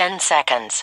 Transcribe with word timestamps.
10 0.00 0.18
seconds. 0.18 0.82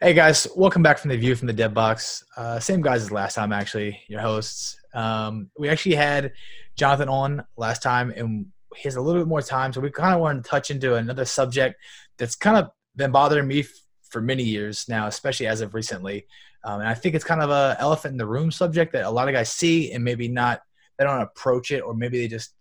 Hey 0.00 0.12
guys, 0.12 0.48
welcome 0.56 0.82
back 0.82 0.98
from 0.98 1.10
the 1.10 1.16
view 1.16 1.36
from 1.36 1.46
the 1.46 1.52
dead 1.52 1.72
box. 1.72 2.24
Uh, 2.36 2.58
same 2.58 2.80
guys 2.80 3.02
as 3.02 3.12
last 3.12 3.34
time, 3.36 3.52
actually. 3.52 4.00
Your 4.08 4.22
hosts. 4.22 4.76
Um, 4.92 5.50
we 5.56 5.68
actually 5.68 5.94
had 5.94 6.32
Jonathan 6.76 7.08
on 7.08 7.44
last 7.56 7.80
time, 7.80 8.10
and 8.10 8.46
he 8.76 8.82
has 8.84 8.96
a 8.96 9.00
little 9.00 9.20
bit 9.20 9.28
more 9.28 9.42
time, 9.42 9.72
so 9.72 9.80
we 9.80 9.90
kind 9.90 10.14
of 10.14 10.20
wanted 10.20 10.44
to 10.44 10.50
touch 10.50 10.70
into 10.70 10.94
another 10.94 11.24
subject 11.24 11.80
that's 12.18 12.36
kind 12.36 12.56
of 12.56 12.70
been 12.96 13.10
bothering 13.10 13.46
me 13.46 13.60
f- 13.60 13.68
for 14.08 14.20
many 14.20 14.42
years 14.42 14.88
now, 14.88 15.06
especially 15.06 15.46
as 15.46 15.60
of 15.60 15.74
recently. 15.74 16.26
Um, 16.64 16.80
and 16.80 16.88
I 16.88 16.94
think 16.94 17.14
it's 17.14 17.24
kind 17.24 17.42
of 17.42 17.50
a 17.50 17.76
elephant 17.80 18.12
in 18.12 18.18
the 18.18 18.26
room 18.26 18.50
subject 18.50 18.92
that 18.92 19.04
a 19.04 19.10
lot 19.10 19.28
of 19.28 19.34
guys 19.34 19.50
see 19.50 19.92
and 19.92 20.04
maybe 20.04 20.28
not. 20.28 20.60
They 20.98 21.04
don't 21.04 21.22
approach 21.22 21.70
it, 21.70 21.80
or 21.80 21.94
maybe 21.94 22.18
they 22.18 22.28
just 22.28 22.52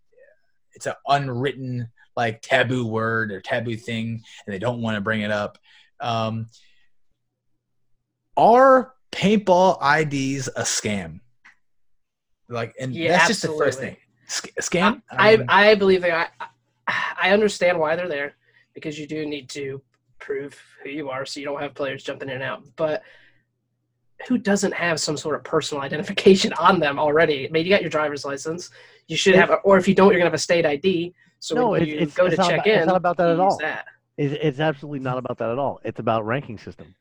it's 0.74 0.86
an 0.86 0.94
unwritten 1.08 1.90
like 2.16 2.42
taboo 2.42 2.86
word 2.86 3.32
or 3.32 3.42
taboo 3.42 3.76
thing, 3.76 4.24
and 4.46 4.54
they 4.54 4.60
don't 4.60 4.82
want 4.82 4.96
to 4.96 5.02
bring 5.02 5.22
it 5.22 5.32
up. 5.32 5.58
Um, 6.00 6.48
are 8.38 8.94
paintball 9.12 9.78
IDs 9.82 10.48
a 10.48 10.62
scam? 10.62 11.20
Like, 12.48 12.74
and 12.80 12.96
Yeah, 12.96 13.12
that's 13.12 13.28
just 13.28 13.42
the 13.42 13.50
first 13.50 13.80
thing. 13.80 13.98
Sc- 14.30 14.56
scam? 14.62 15.02
I, 15.12 15.32
mean, 15.32 15.42
um, 15.42 15.46
I 15.50 15.76
believe 15.76 16.02
they, 16.02 16.12
I, 16.12 16.28
I 16.88 17.32
understand 17.32 17.78
why 17.80 17.96
they're 17.96 18.08
there 18.08 18.36
because 18.74 18.98
you 18.98 19.08
do 19.08 19.26
need 19.26 19.50
to 19.50 19.82
prove 20.20 20.60
who 20.84 20.90
you 20.90 21.10
are 21.10 21.26
so 21.26 21.40
you 21.40 21.46
don't 21.46 21.60
have 21.62 21.74
players 21.74 22.04
jumping 22.04 22.30
in 22.30 22.36
and 22.36 22.44
out. 22.44 22.64
But 22.76 23.04
who 24.28 24.38
doesn't 24.38 24.74
have 24.74 25.00
some 25.00 25.18
sort 25.18 25.36
of 25.36 25.44
personal 25.44 25.84
identification 25.88 26.54
on 26.54 26.80
them 26.80 27.00
already? 27.00 27.48
I 27.48 27.52
mean, 27.52 27.66
you 27.66 27.72
got 27.72 27.82
your 27.82 27.90
driver's 27.90 28.24
license. 28.26 28.70
You 29.08 29.18
should 29.18 29.36
have, 29.36 29.50
a, 29.50 29.56
or 29.56 29.78
if 29.78 29.88
you 29.88 29.96
don't, 29.96 30.10
you're 30.12 30.20
gonna 30.20 30.26
have 30.30 30.34
a 30.34 30.38
state 30.38 30.66
ID. 30.66 31.14
So 31.40 31.56
No, 31.56 31.70
when 31.70 31.82
it- 31.84 31.88
you 31.88 31.96
it's- 31.96 32.14
go 32.16 32.26
it's 32.28 32.36
to 32.36 32.42
check 32.44 32.54
about- 32.54 32.68
in, 32.68 32.78
it's 32.80 32.88
not 32.88 32.96
about 32.98 33.18
that 33.18 33.30
at 33.30 33.40
all. 33.40 33.58
That. 33.58 33.86
It's, 34.18 34.36
it's 34.42 34.60
absolutely 34.60 35.00
not 35.00 35.18
about 35.18 35.38
that 35.38 35.50
at 35.50 35.58
all. 35.58 35.80
It's 35.84 36.00
about 36.00 36.26
ranking 36.26 36.58
system. 36.58 36.94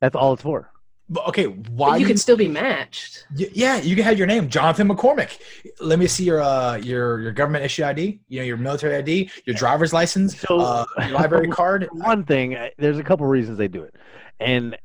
That's 0.00 0.14
all 0.14 0.32
it's 0.34 0.42
for. 0.42 0.70
But 1.08 1.26
okay, 1.28 1.44
why? 1.44 1.90
But 1.90 2.00
you 2.00 2.06
do 2.06 2.08
can 2.10 2.16
still 2.18 2.36
be 2.36 2.48
matched. 2.48 3.26
Y- 3.38 3.46
Yeah, 3.52 3.76
you 3.80 3.94
can 3.94 4.04
have 4.04 4.18
your 4.18 4.26
name, 4.26 4.48
Jonathan 4.48 4.88
McCormick. 4.88 5.38
Let 5.80 5.98
me 5.98 6.06
see 6.06 6.24
your 6.24 6.40
uh 6.42 6.76
your 6.76 7.20
your 7.20 7.32
government 7.32 7.64
issue 7.64 7.84
ID, 7.84 8.20
you 8.28 8.40
know, 8.40 8.44
your 8.44 8.56
military 8.56 8.96
ID, 8.96 9.30
your 9.44 9.54
driver's 9.54 9.92
license, 9.92 10.38
So- 10.40 10.58
uh, 10.60 10.84
your 11.00 11.10
library 11.10 11.48
card. 11.60 11.88
One 11.92 12.24
thing, 12.24 12.56
there's 12.78 12.98
a 12.98 13.04
couple 13.04 13.26
reasons 13.26 13.56
they 13.58 13.68
do 13.68 13.82
it, 13.82 13.94
and 14.40 14.76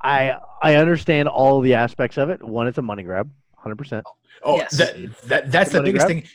I 0.00 0.36
I 0.62 0.76
understand 0.76 1.28
all 1.28 1.60
the 1.60 1.74
aspects 1.74 2.16
of 2.18 2.30
it. 2.30 2.42
One, 2.42 2.66
it's 2.66 2.78
a 2.78 2.82
money 2.82 3.02
grab, 3.02 3.30
hundred 3.56 3.76
percent. 3.76 4.04
Oh, 4.44 4.56
Yes. 4.56 4.76
that, 4.76 4.96
that 5.28 5.52
that's 5.52 5.70
the 5.72 5.82
biggest 5.82 6.06
grab? 6.06 6.22
thing. 6.22 6.28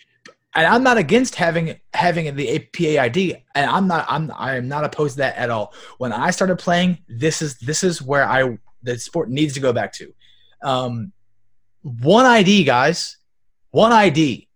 And 0.57 0.65
I'm 0.65 0.81
not 0.81 0.97
against 0.97 1.35
having 1.35 1.79
having 1.93 2.35
the 2.35 2.55
APA 2.55 2.99
ID, 2.99 3.35
and 3.53 3.69
I'm 3.69 3.87
not 3.87 4.07
I'm 4.09 4.31
I 4.35 4.55
am 4.55 4.67
not 4.67 4.83
opposed 4.83 5.13
to 5.13 5.17
that 5.19 5.37
at 5.37 5.51
all. 5.51 5.71
When 5.99 6.11
I 6.11 6.31
started 6.31 6.57
playing, 6.57 6.97
this 7.07 7.43
is 7.43 7.59
this 7.59 7.83
is 7.83 8.01
where 8.01 8.27
I 8.27 8.57
the 8.81 8.97
sport 8.97 9.29
needs 9.29 9.53
to 9.53 9.59
go 9.59 9.71
back 9.71 9.93
to. 9.93 10.11
Um, 10.63 11.13
one 11.83 12.25
ID, 12.25 12.63
guys, 12.63 13.17
one 13.69 13.91
ID. 13.91 14.47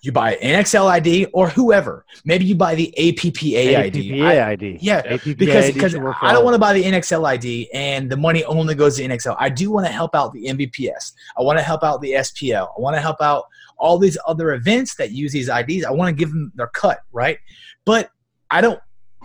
You 0.00 0.12
buy 0.12 0.36
an 0.36 0.62
NXL 0.62 0.86
ID 0.86 1.26
or 1.32 1.48
whoever. 1.48 2.06
Maybe 2.24 2.46
you 2.46 2.54
buy 2.54 2.74
the 2.74 2.94
APPA 2.98 3.76
ID. 3.76 4.10
APPA 4.12 4.22
I- 4.22 4.50
ID. 4.52 4.78
yeah, 4.80 5.02
APPA 5.02 5.36
because 5.36 5.70
because 5.72 5.94
I 5.94 6.32
don't 6.32 6.44
want 6.44 6.54
to 6.54 6.58
buy 6.58 6.72
the 6.72 6.82
NXL 6.82 7.26
ID 7.26 7.70
and 7.74 8.08
the 8.08 8.16
money 8.16 8.42
only 8.44 8.74
goes 8.74 8.96
to 8.96 9.02
NXL. 9.02 9.36
I 9.38 9.50
do 9.50 9.70
want 9.70 9.86
to 9.86 9.92
help 9.92 10.14
out 10.14 10.32
the 10.32 10.46
MVPS. 10.46 11.12
I 11.38 11.42
want 11.42 11.58
to 11.58 11.62
help 11.62 11.82
out 11.82 12.00
the 12.00 12.12
SPL. 12.12 12.68
I 12.76 12.80
want 12.80 12.96
to 12.96 13.00
help 13.00 13.20
out 13.20 13.44
all 13.78 13.98
these 13.98 14.18
other 14.26 14.52
events 14.52 14.96
that 14.96 15.10
use 15.12 15.32
these 15.32 15.48
IDs. 15.48 15.84
I 15.84 15.90
want 15.90 16.08
to 16.08 16.14
give 16.14 16.30
them 16.30 16.52
their 16.54 16.68
cut, 16.68 17.00
right? 17.12 17.38
But 17.84 18.10
I 18.50 18.60
don't 18.60 18.80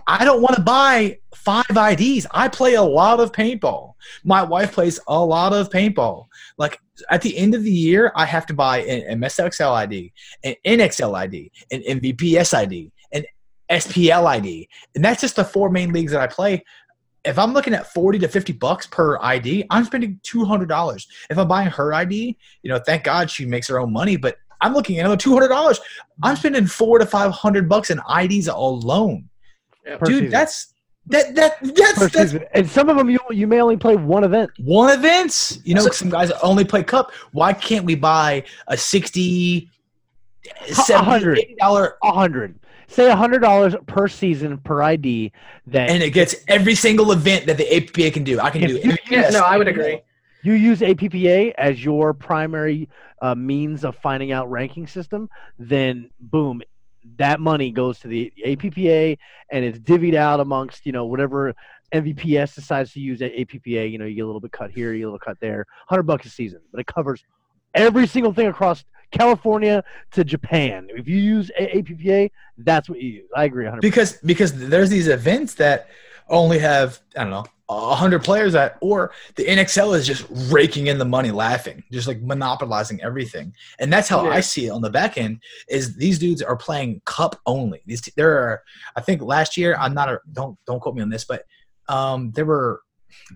I 0.08 0.26
don't 0.26 0.42
want 0.42 0.56
to 0.56 0.62
buy 0.62 1.20
five 1.36 1.70
IDs. 1.70 2.26
I 2.32 2.48
play 2.48 2.74
a 2.74 2.82
lot 2.82 3.20
of 3.20 3.32
paintball. 3.32 3.94
My 4.24 4.42
wife 4.42 4.74
plays 4.74 5.00
a 5.08 5.24
lot 5.24 5.54
of 5.54 5.70
paintball. 5.70 6.26
Like 6.58 6.80
at 7.12 7.22
the 7.22 7.38
end 7.38 7.54
of 7.54 7.64
the 7.64 7.72
year, 7.72 8.12
I 8.16 8.26
have 8.26 8.48
to 8.48 8.54
buy 8.56 8.80
an 8.80 9.22
MSXL 9.22 9.72
ID, 9.72 10.12
an 10.44 10.56
NXL 10.66 11.16
ID, 11.16 11.52
an 11.72 11.82
MVPS 11.82 12.56
ID, 12.56 12.92
an 13.14 13.24
SPL 13.70 14.26
ID. 14.26 14.68
And 14.96 15.06
that's 15.06 15.22
just 15.22 15.36
the 15.36 15.46
four 15.46 15.70
main 15.70 15.94
leagues 15.94 16.12
that 16.12 16.22
I 16.22 16.28
play. 16.28 16.64
If 17.26 17.38
I'm 17.38 17.54
looking 17.54 17.74
at 17.74 17.92
40 17.94 18.20
to 18.20 18.28
50 18.28 18.54
bucks 18.54 18.88
per 18.88 19.18
ID, 19.22 19.66
I'm 19.70 19.84
spending 19.84 20.20
$200. 20.24 21.06
If 21.30 21.38
I'm 21.38 21.48
buying 21.48 21.70
her 21.70 21.94
ID, 21.94 22.38
you 22.64 22.70
know, 22.70 22.80
thank 22.80 23.04
God 23.04 23.30
she 23.30 23.46
makes 23.46 23.68
her 23.68 23.80
own 23.80 23.92
money, 23.92 24.16
but 24.16 24.38
I'm 24.62 24.74
looking 24.74 24.98
at 25.00 25.06
another 25.06 25.18
$200. 25.18 25.80
I'm 26.24 26.36
spending 26.36 26.66
four 26.66 26.98
to 27.00 27.06
500 27.06 27.68
bucks 27.70 27.90
in 27.90 28.00
IDs 28.18 28.48
alone. 28.48 29.28
Per 29.86 29.98
Dude, 30.06 30.16
season. 30.16 30.30
that's 30.30 30.74
that 31.08 31.34
that 31.36 31.58
that's, 31.62 31.94
Per 31.98 32.08
that's 32.10 32.14
season. 32.32 32.44
And 32.54 32.70
some 32.70 32.90
of 32.90 32.98
them 32.98 33.10
you 33.10 33.18
you 33.32 33.48
may 33.48 33.60
only 33.62 33.78
play 33.78 33.96
one 33.96 34.24
event. 34.24 34.52
one 34.60 34.94
events. 34.94 35.60
You 35.64 35.74
know, 35.76 35.82
So- 35.82 35.90
some 35.92 36.10
guys 36.10 36.30
only 36.44 36.64
play 36.66 36.84
cup. 36.84 37.12
Why 37.32 37.54
can't 37.54 37.86
we 37.86 37.96
buy 37.96 38.44
a 38.68 38.78
60 38.78 39.70
A 40.68 40.74
70 40.76 41.06
hundred. 41.10 41.40
dollar 41.60 41.98
A 42.04 42.12
hundred. 42.12 42.60
Say 42.90 43.08
a 43.10 43.16
hundred 43.16 43.40
dollars 43.40 43.76
per 43.86 44.08
season 44.08 44.58
per 44.58 44.82
ID. 44.82 45.32
That 45.68 45.90
and 45.92 46.02
it 46.02 46.10
gets 46.10 46.36
every 46.48 46.74
single 46.76 47.12
event 47.12 47.46
that 47.46 47.58
the 47.58 47.72
APA 47.76 48.12
can 48.12 48.24
do. 48.24 48.40
I 48.40 48.50
can 48.50 48.62
do 48.62 48.74
you- 48.74 48.80
Yeah, 49.10 49.26
MVPS. 49.28 49.34
no, 49.34 49.42
I 49.42 49.58
would 49.58 49.68
agree. 49.68 50.02
you 50.44 50.54
use 50.54 50.80
APPA 50.82 51.54
as 51.58 51.84
your 51.84 52.14
primary 52.16 52.90
uh, 53.22 53.36
means 53.36 53.84
of 53.86 53.96
finding 53.98 54.32
out 54.32 54.50
ranking 54.50 54.88
system, 54.88 55.30
then 55.60 56.10
boom, 56.20 56.62
that 57.18 57.40
money 57.40 57.70
goes 57.72 58.00
to 58.00 58.08
the 58.08 58.34
APPA 58.46 59.18
and 59.52 59.64
it's 59.66 59.78
divvied 59.80 60.16
out 60.16 60.40
amongst 60.40 60.86
you 60.86 60.92
know 60.92 61.06
whatever 61.06 61.54
MVPS 61.94 62.56
decides 62.56 62.92
to 62.94 63.00
use 63.00 63.22
at 63.22 63.34
APPA. 63.36 63.92
You 63.92 64.00
know, 64.00 64.06
you 64.06 64.16
get 64.16 64.22
a 64.22 64.26
little 64.26 64.42
bit 64.42 64.52
cut 64.52 64.72
here, 64.72 64.94
you 64.94 65.00
get 65.00 65.04
a 65.04 65.08
little 65.12 65.20
cut 65.20 65.38
there. 65.40 65.66
Hundred 65.88 66.04
bucks 66.04 66.26
a 66.26 66.30
season, 66.30 66.62
but 66.72 66.80
it 66.80 66.88
covers 66.88 67.24
every 67.76 68.08
single 68.08 68.34
thing 68.34 68.48
across 68.48 68.84
California 69.12 69.84
to 70.12 70.24
Japan. 70.24 70.88
If 70.92 71.08
you 71.08 71.18
use 71.18 71.52
a- 71.58 71.78
APPA, 71.82 72.32
that's 72.58 72.90
what 72.90 73.00
you 73.02 73.10
use. 73.10 73.30
I 73.36 73.46
agree, 73.46 73.66
100%. 73.66 73.82
because 73.82 74.14
because 74.24 74.54
there's 74.54 74.90
these 74.90 75.08
events 75.08 75.56
that 75.56 75.88
only 76.30 76.60
have 76.60 77.00
I 77.18 77.22
don't 77.24 77.32
know 77.32 77.46
a 77.72 77.94
hundred 77.96 78.24
players 78.24 78.56
at, 78.56 78.78
or 78.82 79.12
the 79.36 79.46
NXL 79.46 79.96
is 79.96 80.08
just 80.08 80.26
raking 80.52 80.88
in 80.88 80.98
the 80.98 81.06
money, 81.06 81.30
laughing, 81.30 81.84
just 81.92 82.08
like 82.08 82.20
monopolizing 82.22 83.00
everything, 83.04 83.54
and 83.80 83.94
that's 83.94 84.10
how 84.10 84.24
Yeah. 84.26 84.32
I 84.32 84.40
see 84.42 84.66
it 84.66 84.70
on 84.72 84.82
the 84.82 84.90
back 84.90 85.18
end. 85.20 85.40
Is 85.68 85.96
these 85.96 86.18
dudes 86.18 86.42
are 86.42 86.56
playing 86.56 87.02
cup 87.06 87.40
only. 87.46 87.82
These 87.86 88.02
there 88.16 88.32
are 88.38 88.64
I 88.96 89.02
think 89.02 89.22
last 89.22 89.56
year 89.58 89.76
I'm 89.80 89.94
not 89.94 90.10
a 90.10 90.20
don't 90.32 90.58
don't 90.66 90.80
quote 90.80 90.96
me 90.96 91.02
on 91.04 91.10
this, 91.10 91.26
but 91.26 91.44
um 91.88 92.32
there 92.32 92.46
were. 92.46 92.82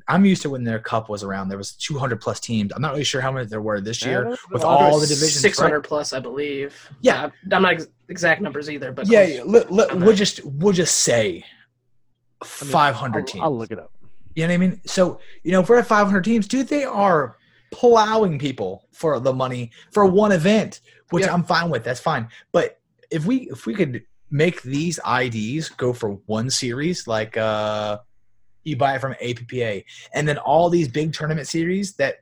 I'm 0.08 0.26
used 0.26 0.42
to 0.44 0.50
when 0.50 0.64
their 0.64 0.80
cup 0.80 1.10
was 1.10 1.24
around. 1.24 1.50
There 1.50 1.58
was 1.58 1.74
200 1.74 2.20
plus 2.22 2.40
teams. 2.40 2.72
I'm 2.74 2.82
not 2.82 2.92
really 2.92 3.04
sure 3.04 3.22
how 3.22 3.32
many 3.32 3.46
there 3.46 3.62
were 3.62 3.80
this 3.82 4.04
year 4.06 4.30
with 4.30 4.40
There 4.62 4.66
all 4.66 5.00
the 5.00 5.08
divisions. 5.08 5.40
six 5.40 5.60
hundred 5.60 5.78
right? 5.80 5.84
plus, 5.84 6.14
I 6.14 6.20
believe. 6.20 6.90
Yeah. 7.02 7.30
I'm 7.52 7.62
not 7.62 7.74
ex- 7.74 7.88
exact 8.10 8.42
numbers 8.42 8.70
either, 8.70 8.92
but 8.92 9.08
Yeah, 9.08 9.24
yeah, 9.26 9.42
let, 9.46 9.72
let, 9.72 9.96
we'll 9.98 10.16
just 10.16 10.44
we'll 10.46 10.74
just 10.74 10.98
say 11.02 11.44
I 12.42 12.46
mean, 12.64 12.72
500 12.72 13.20
I'll, 13.20 13.26
teams. 13.26 13.44
I'll 13.44 13.58
look 13.58 13.72
it 13.72 13.80
up. 13.80 13.92
You 14.36 14.44
know 14.44 14.50
what 14.50 14.54
I 14.56 14.58
mean? 14.58 14.82
So, 14.86 15.20
you 15.44 15.52
know, 15.52 15.62
if 15.62 15.70
we're 15.70 15.78
at 15.78 15.86
500 15.88 16.24
teams, 16.24 16.48
dude, 16.48 16.68
they 16.68 16.84
are 16.84 17.38
plowing 17.72 18.40
people 18.40 18.88
for 18.92 19.20
the 19.20 19.34
money 19.34 19.72
for 19.92 20.06
one 20.06 20.32
event, 20.32 20.82
which 21.12 21.26
Yeah. 21.26 21.34
I'm 21.34 21.44
fine 21.44 21.70
with. 21.70 21.84
That's 21.84 22.00
fine. 22.00 22.28
But 22.52 22.80
if 23.12 23.26
we 23.26 23.50
if 23.52 23.66
we 23.66 23.76
could 23.76 24.04
make 24.32 24.64
these 24.64 25.00
IDs 25.08 25.70
go 25.70 25.94
for 25.94 26.14
one 26.26 26.50
series, 26.50 27.08
like 27.08 27.38
uh 27.38 28.00
you 28.64 28.76
buy 28.78 28.96
it 28.96 29.02
from 29.02 29.14
APPA, 29.16 29.84
and 30.14 30.28
then 30.28 30.38
all 30.38 30.70
these 30.70 30.88
big 30.88 31.14
tournament 31.14 31.48
series 31.48 31.94
that, 31.96 32.18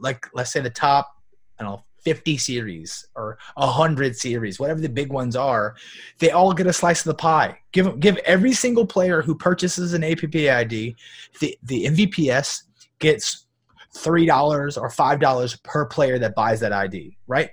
like 0.00 0.26
let's 0.34 0.52
say 0.52 0.60
the 0.60 0.70
top, 0.70 1.16
I 1.58 1.64
don't 1.64 1.72
know, 1.72 1.84
50 2.02 2.38
series 2.38 3.06
or 3.14 3.38
100 3.56 4.16
series, 4.16 4.58
whatever 4.58 4.80
the 4.80 4.88
big 4.88 5.12
ones 5.12 5.36
are, 5.36 5.76
they 6.18 6.30
all 6.30 6.52
get 6.52 6.66
a 6.66 6.72
slice 6.72 7.00
of 7.00 7.06
the 7.06 7.14
pie. 7.14 7.58
Give 7.72 7.98
give 8.00 8.16
every 8.18 8.52
single 8.52 8.86
player 8.86 9.20
who 9.22 9.34
purchases 9.34 9.94
an 9.94 10.02
APPA 10.02 10.54
ID, 10.54 10.96
the 11.40 11.58
the 11.62 11.84
MVPS 11.84 12.62
gets 12.98 13.46
three 13.94 14.26
dollars 14.26 14.76
or 14.76 14.90
five 14.90 15.20
dollars 15.20 15.56
per 15.64 15.86
player 15.86 16.18
that 16.18 16.34
buys 16.34 16.60
that 16.60 16.72
ID, 16.72 17.16
right? 17.26 17.50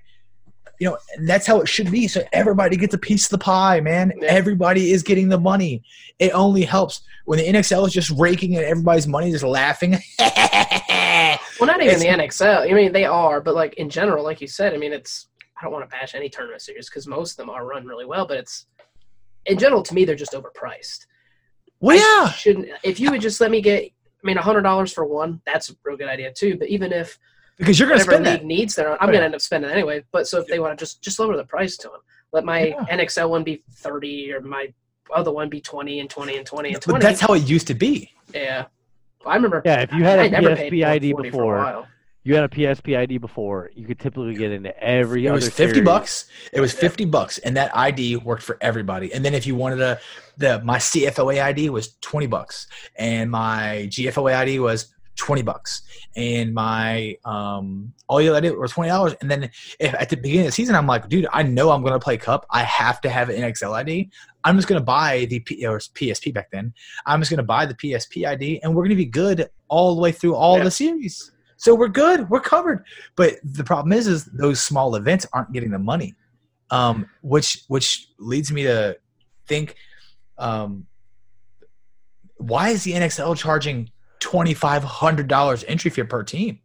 You 0.80 0.90
know, 0.90 0.98
and 1.16 1.28
that's 1.28 1.48
how 1.48 1.62
it 1.62 1.68
should 1.70 1.90
be. 1.92 2.08
So 2.08 2.24
everybody 2.34 2.76
gets 2.76 2.94
a 2.94 2.98
piece 2.98 3.26
of 3.26 3.32
the 3.32 3.38
pie, 3.38 3.80
man. 3.80 4.12
Yeah. 4.20 4.28
Everybody 4.30 4.92
is 4.92 5.04
getting 5.04 5.30
the 5.30 5.40
money. 5.40 5.84
It 6.20 6.32
only 6.32 6.64
helps 6.64 7.02
when 7.26 7.40
the 7.40 7.46
NXL 7.46 7.88
is 7.88 7.94
just 7.94 8.10
raking 8.12 8.56
and 8.56 8.66
everybody's 8.66 9.08
money, 9.08 9.32
just 9.32 9.44
laughing. 9.44 9.98
Well, 11.60 11.68
not 11.68 11.82
even 11.82 11.96
It's- 11.96 12.02
the 12.02 12.10
NXL. 12.46 12.70
I 12.70 12.74
mean, 12.74 12.92
they 12.92 13.06
are, 13.06 13.40
but 13.40 13.56
like 13.56 13.76
in 13.76 13.90
general, 13.90 14.24
like 14.24 14.42
you 14.42 14.48
said, 14.48 14.74
I 14.74 14.78
mean, 14.78 14.92
it's. 14.94 15.28
I 15.58 15.64
don't 15.64 15.72
want 15.72 15.90
to 15.90 15.96
bash 15.96 16.14
any 16.14 16.28
tournament 16.28 16.62
series 16.62 16.90
because 16.90 17.08
most 17.08 17.32
of 17.32 17.38
them 17.38 17.50
are 17.50 17.66
run 17.66 17.86
really 17.86 18.04
well, 18.06 18.28
but 18.28 18.36
it's 18.36 18.66
in 19.46 19.58
general 19.58 19.82
to 19.84 19.94
me 19.94 20.04
they're 20.04 20.14
just 20.16 20.34
overpriced. 20.34 21.06
Well, 21.80 21.98
I 21.98 22.26
yeah. 22.26 22.32
shouldn't. 22.32 22.68
If 22.84 23.00
you 23.00 23.10
would 23.12 23.22
just 23.22 23.40
let 23.40 23.52
me 23.52 23.62
get, 23.62 23.84
I 23.86 23.90
mean, 24.24 24.36
hundred 24.36 24.64
dollars 24.64 24.92
for 24.92 25.06
one, 25.06 25.42
that's 25.46 25.70
a 25.70 25.74
real 25.86 25.96
good 25.96 26.10
idea 26.10 26.34
too. 26.34 26.58
But 26.58 26.68
even 26.68 26.92
if 26.92 27.18
Because 27.58 27.80
you're 27.80 27.88
going 27.88 28.00
to 28.00 28.04
spend 28.06 28.26
league 28.26 28.40
that. 28.42 28.46
needs 28.46 28.76
their 28.76 28.90
own, 28.90 28.98
I'm 29.00 29.10
Oh, 29.10 29.12
gonna 29.14 29.26
end 29.26 29.36
up 29.36 29.42
spending 29.42 29.72
anyway. 29.72 30.04
But 30.12 30.28
so 30.28 30.40
if 30.40 30.48
they 30.48 30.60
want 30.60 30.78
to 30.78 30.82
just 30.86 31.02
just 31.02 31.20
lower 31.20 31.38
the 31.38 31.46
price 31.46 31.78
to 31.78 31.88
them, 31.88 32.00
let 32.34 32.44
my 32.44 32.68
Yeah. 32.68 32.84
NXL 32.90 33.30
one 33.30 33.44
be 33.44 33.64
thirty 33.76 34.32
or 34.34 34.42
my 34.42 34.74
other 35.14 35.32
one 35.32 35.48
be 35.50 35.62
twenty 35.62 36.00
and 36.00 36.10
twenty 36.10 36.36
and 36.38 36.46
twenty 36.46 36.70
and 36.70 36.76
But 36.78 36.84
twenty. 36.84 37.04
that's 37.06 37.22
how 37.22 37.34
it 37.34 37.44
used 37.44 37.68
to 37.68 37.74
be. 37.74 38.12
yeah. 38.34 38.66
Well, 39.24 39.32
I 39.32 39.36
remember. 39.36 39.62
Yeah, 39.66 39.82
if 39.82 39.94
you 39.94 40.04
had 40.04 40.20
I 40.20 40.24
a 40.26 40.30
never 40.30 40.50
PSP 40.56 40.86
ID 40.86 41.14
140 41.14 41.30
for 41.32 41.56
a 41.56 41.60
before, 41.64 41.88
you 42.24 42.36
had 42.36 42.44
a 42.44 42.48
PSP 42.48 42.98
ID 42.98 43.18
before, 43.20 43.72
you 43.76 43.86
could 43.88 44.00
typically 44.00 44.34
get 44.36 44.52
into 44.52 44.78
every 44.84 45.26
It 45.26 45.30
other 45.30 45.36
was 45.36 45.50
50 45.50 45.74
series. 45.76 45.86
bucks. 45.86 46.26
It 46.52 46.60
was 46.60 46.74
Yeah. 46.74 46.80
50 46.82 47.06
bucks 47.06 47.38
and 47.40 47.56
that 47.58 47.76
ID 47.76 48.18
worked 48.18 48.44
for 48.44 48.58
everybody. 48.62 49.14
And 49.14 49.24
then 49.24 49.34
if 49.34 49.48
you 49.48 49.56
wanted 49.56 49.80
a 49.82 50.00
the 50.38 50.60
my 50.64 50.78
CFOA 50.78 51.42
ID 51.42 51.70
was 51.70 51.96
20 52.02 52.28
bucks 52.28 52.68
and 52.98 53.32
my 53.32 53.88
GFOA 53.90 54.36
ID 54.36 54.60
was 54.60 54.94
20 55.16 55.42
bucks 55.44 55.82
and 56.16 56.54
my 56.54 57.16
um 57.26 57.94
all 58.08 58.22
you 58.22 58.34
to 58.34 58.42
do 58.42 58.60
was 58.60 58.74
$20 58.74 59.16
and 59.22 59.32
then 59.32 59.50
if 59.80 59.94
at 59.94 60.10
the 60.10 60.18
beginning 60.18 60.42
of 60.42 60.46
the 60.48 60.52
season 60.52 60.76
I'm 60.76 60.88
like, 60.88 61.08
dude, 61.10 61.28
I 61.32 61.42
know 61.44 61.72
I'm 61.72 61.82
going 61.82 61.94
to 61.94 62.00
play 62.00 62.18
cup. 62.18 62.46
I 62.52 62.64
have 62.64 63.00
to 63.02 63.10
have 63.10 63.30
an 63.30 63.38
NXL 63.38 63.72
ID. 63.74 64.10
I'm 64.44 64.56
just 64.58 64.68
going 64.68 64.80
to 64.80 64.86
buy 64.86 65.26
the 65.26 65.40
P, 65.40 65.66
or 65.66 65.80
PSP 65.80 66.34
back 66.34 66.52
then. 66.52 66.74
I'm 67.06 67.20
just 67.22 67.32
going 67.32 67.38
to 67.38 67.44
buy 67.44 67.66
the 67.66 67.74
PSP 67.76 68.28
ID 68.28 68.62
and 68.62 68.76
we're 68.76 68.84
going 68.84 68.90
to 68.90 68.96
be 68.96 69.06
good 69.06 69.50
all 69.70 69.96
the 69.96 70.02
way 70.02 70.12
through 70.12 70.36
all 70.36 70.58
Yeah. 70.58 70.66
the 70.66 70.72
series. 70.72 71.32
So 71.58 71.74
we're 71.74 71.88
good. 71.88 72.30
We're 72.30 72.42
covered. 72.42 72.84
But 73.16 73.36
the 73.44 73.64
problem 73.64 73.94
is, 73.94 74.08
is 74.08 74.26
those 74.26 74.62
small 74.62 74.96
events 74.96 75.26
aren't 75.34 75.52
getting 75.54 75.72
the 75.72 75.80
money, 75.80 76.14
um, 76.70 77.10
which 77.22 77.64
which 77.70 78.10
leads 78.20 78.52
me 78.52 78.64
to 78.64 78.98
think, 79.48 79.76
um, 80.38 80.86
why 82.38 82.70
is 82.70 82.84
the 82.84 82.92
NXL 82.94 83.38
charging 83.38 83.90
twenty 84.20 84.54
five 84.54 84.84
hundred 84.84 85.28
dollars 85.28 85.64
entry 85.68 85.92
fee 85.92 86.04
per 86.04 86.24
team? 86.24 86.60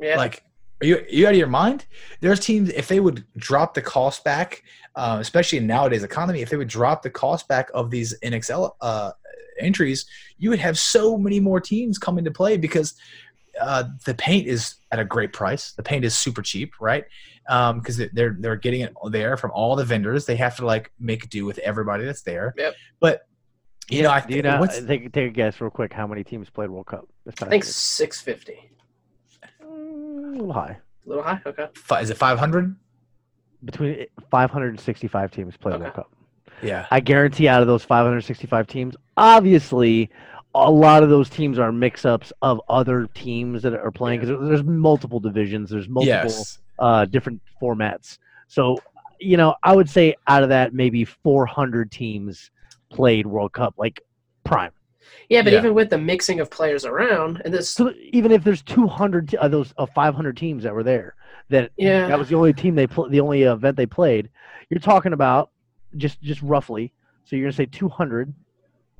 Yeah. 0.00 0.16
Like, 0.16 0.42
are 0.82 0.86
you 0.86 0.96
are 0.98 1.08
you 1.08 1.26
out 1.26 1.32
of 1.32 1.38
your 1.38 1.46
mind? 1.46 1.86
There's 2.20 2.40
teams 2.40 2.70
if 2.70 2.88
they 2.88 3.00
would 3.00 3.24
drop 3.36 3.74
the 3.74 3.82
cost 3.82 4.24
back, 4.24 4.62
uh, 4.96 5.18
especially 5.20 5.58
in 5.58 5.66
nowadays 5.66 6.02
economy, 6.02 6.42
if 6.42 6.50
they 6.50 6.56
would 6.56 6.68
drop 6.68 7.02
the 7.02 7.10
cost 7.10 7.48
back 7.48 7.70
of 7.74 7.90
these 7.90 8.18
NXL 8.20 8.72
uh, 8.80 9.12
entries, 9.58 10.06
you 10.38 10.50
would 10.50 10.58
have 10.58 10.78
so 10.78 11.16
many 11.16 11.38
more 11.40 11.60
teams 11.60 11.98
come 11.98 12.18
into 12.18 12.30
play 12.30 12.56
because 12.56 12.94
uh, 13.60 13.84
the 14.04 14.14
paint 14.14 14.46
is 14.46 14.76
at 14.90 14.98
a 14.98 15.04
great 15.04 15.32
price. 15.32 15.72
The 15.72 15.82
paint 15.82 16.04
is 16.04 16.16
super 16.16 16.42
cheap, 16.42 16.72
right? 16.80 17.04
Because 17.46 18.00
they're 18.12 18.36
they're 18.38 18.56
getting 18.56 18.82
it 18.82 18.94
there 19.10 19.36
from 19.36 19.50
all 19.52 19.76
the 19.76 19.84
vendors. 19.84 20.24
They 20.24 20.36
have 20.36 20.56
to 20.56 20.66
like 20.66 20.92
make 20.98 21.28
do 21.28 21.44
with 21.44 21.58
everybody 21.58 22.04
that's 22.04 22.22
there. 22.22 22.54
Yep. 22.56 22.74
But 23.00 23.26
you 23.90 24.02
know, 24.02 24.10
I 24.10 24.20
Do 24.20 24.34
you 24.36 24.42
think 24.42 24.60
know? 24.60 24.86
Take, 24.86 25.12
take 25.12 25.26
a 25.28 25.30
guess 25.30 25.60
real 25.60 25.70
quick. 25.70 25.92
How 25.92 26.06
many 26.06 26.24
teams 26.24 26.48
played 26.50 26.70
World 26.70 26.86
Cup 26.86 27.06
this 27.24 27.34
I 27.34 27.40
past 27.40 27.50
think 27.50 27.64
six 27.64 28.20
fifty. 28.20 28.70
Mm, 29.62 30.26
a 30.28 30.30
little 30.38 30.52
high. 30.52 30.78
A 31.06 31.08
little 31.08 31.24
high. 31.24 31.40
Okay. 31.46 31.66
fi- 31.74 32.00
is 32.00 32.10
it 32.10 32.16
five 32.16 32.38
hundred? 32.38 32.74
Between 33.62 34.06
565 34.30 35.30
teams 35.30 35.54
played 35.56 35.74
Okay. 35.74 35.82
World 35.82 35.94
Cup. 35.94 36.10
Yeah. 36.62 36.86
I 36.90 37.00
guarantee 37.00 37.46
out 37.46 37.60
of 37.60 37.66
those 37.66 37.84
565 37.84 38.66
teams, 38.66 38.96
obviously, 39.18 40.08
a 40.54 40.70
lot 40.70 41.02
of 41.02 41.10
those 41.10 41.28
teams 41.28 41.58
are 41.58 41.70
mix-ups 41.70 42.32
of 42.40 42.60
other 42.70 43.06
teams 43.14 43.62
that 43.62 43.74
are 43.74 43.90
playing 43.90 44.20
because 44.20 44.48
there's 44.48 44.64
multiple 44.64 45.20
divisions, 45.20 45.68
there's 45.68 45.88
multiple 45.90 46.06
Yes. 46.30 46.58
uh, 46.78 47.04
different 47.04 47.42
formats. 47.60 48.16
So, 48.48 48.78
you 49.20 49.36
know, 49.36 49.54
I 49.62 49.74
would 49.76 49.90
say 49.90 50.16
out 50.26 50.42
of 50.42 50.48
that, 50.48 50.72
maybe 50.72 51.04
400 51.04 51.90
teams 51.90 52.50
played 52.90 53.26
World 53.26 53.52
Cup, 53.52 53.74
like 53.78 54.00
prime. 54.44 54.72
Yeah, 55.28 55.42
but 55.42 55.52
Yeah. 55.52 55.60
even 55.60 55.74
with 55.74 55.90
the 55.90 55.98
mixing 55.98 56.40
of 56.40 56.50
players 56.50 56.84
around, 56.84 57.40
and 57.44 57.54
this, 57.54 57.70
So 57.70 57.92
even 58.12 58.32
if 58.32 58.44
there's 58.44 58.62
200 58.62 59.28
t- 59.28 59.36
uh, 59.36 59.48
those 59.48 59.72
uh, 59.78 59.86
500 59.86 60.36
teams 60.36 60.62
that 60.64 60.74
were 60.74 60.82
there, 60.82 61.14
that 61.48 61.70
Yeah. 61.76 62.06
that 62.08 62.18
was 62.18 62.28
the 62.28 62.34
only 62.36 62.52
team 62.52 62.74
they 62.74 62.86
pl- 62.86 63.08
the 63.08 63.20
only 63.20 63.42
event 63.42 63.76
they 63.76 63.86
played. 63.86 64.28
You're 64.68 64.80
talking 64.80 65.12
about 65.12 65.50
just 65.96 66.20
just 66.20 66.42
roughly. 66.42 66.92
So 67.24 67.36
you're 67.36 67.44
gonna 67.46 67.52
say 67.52 67.66
200 67.66 68.32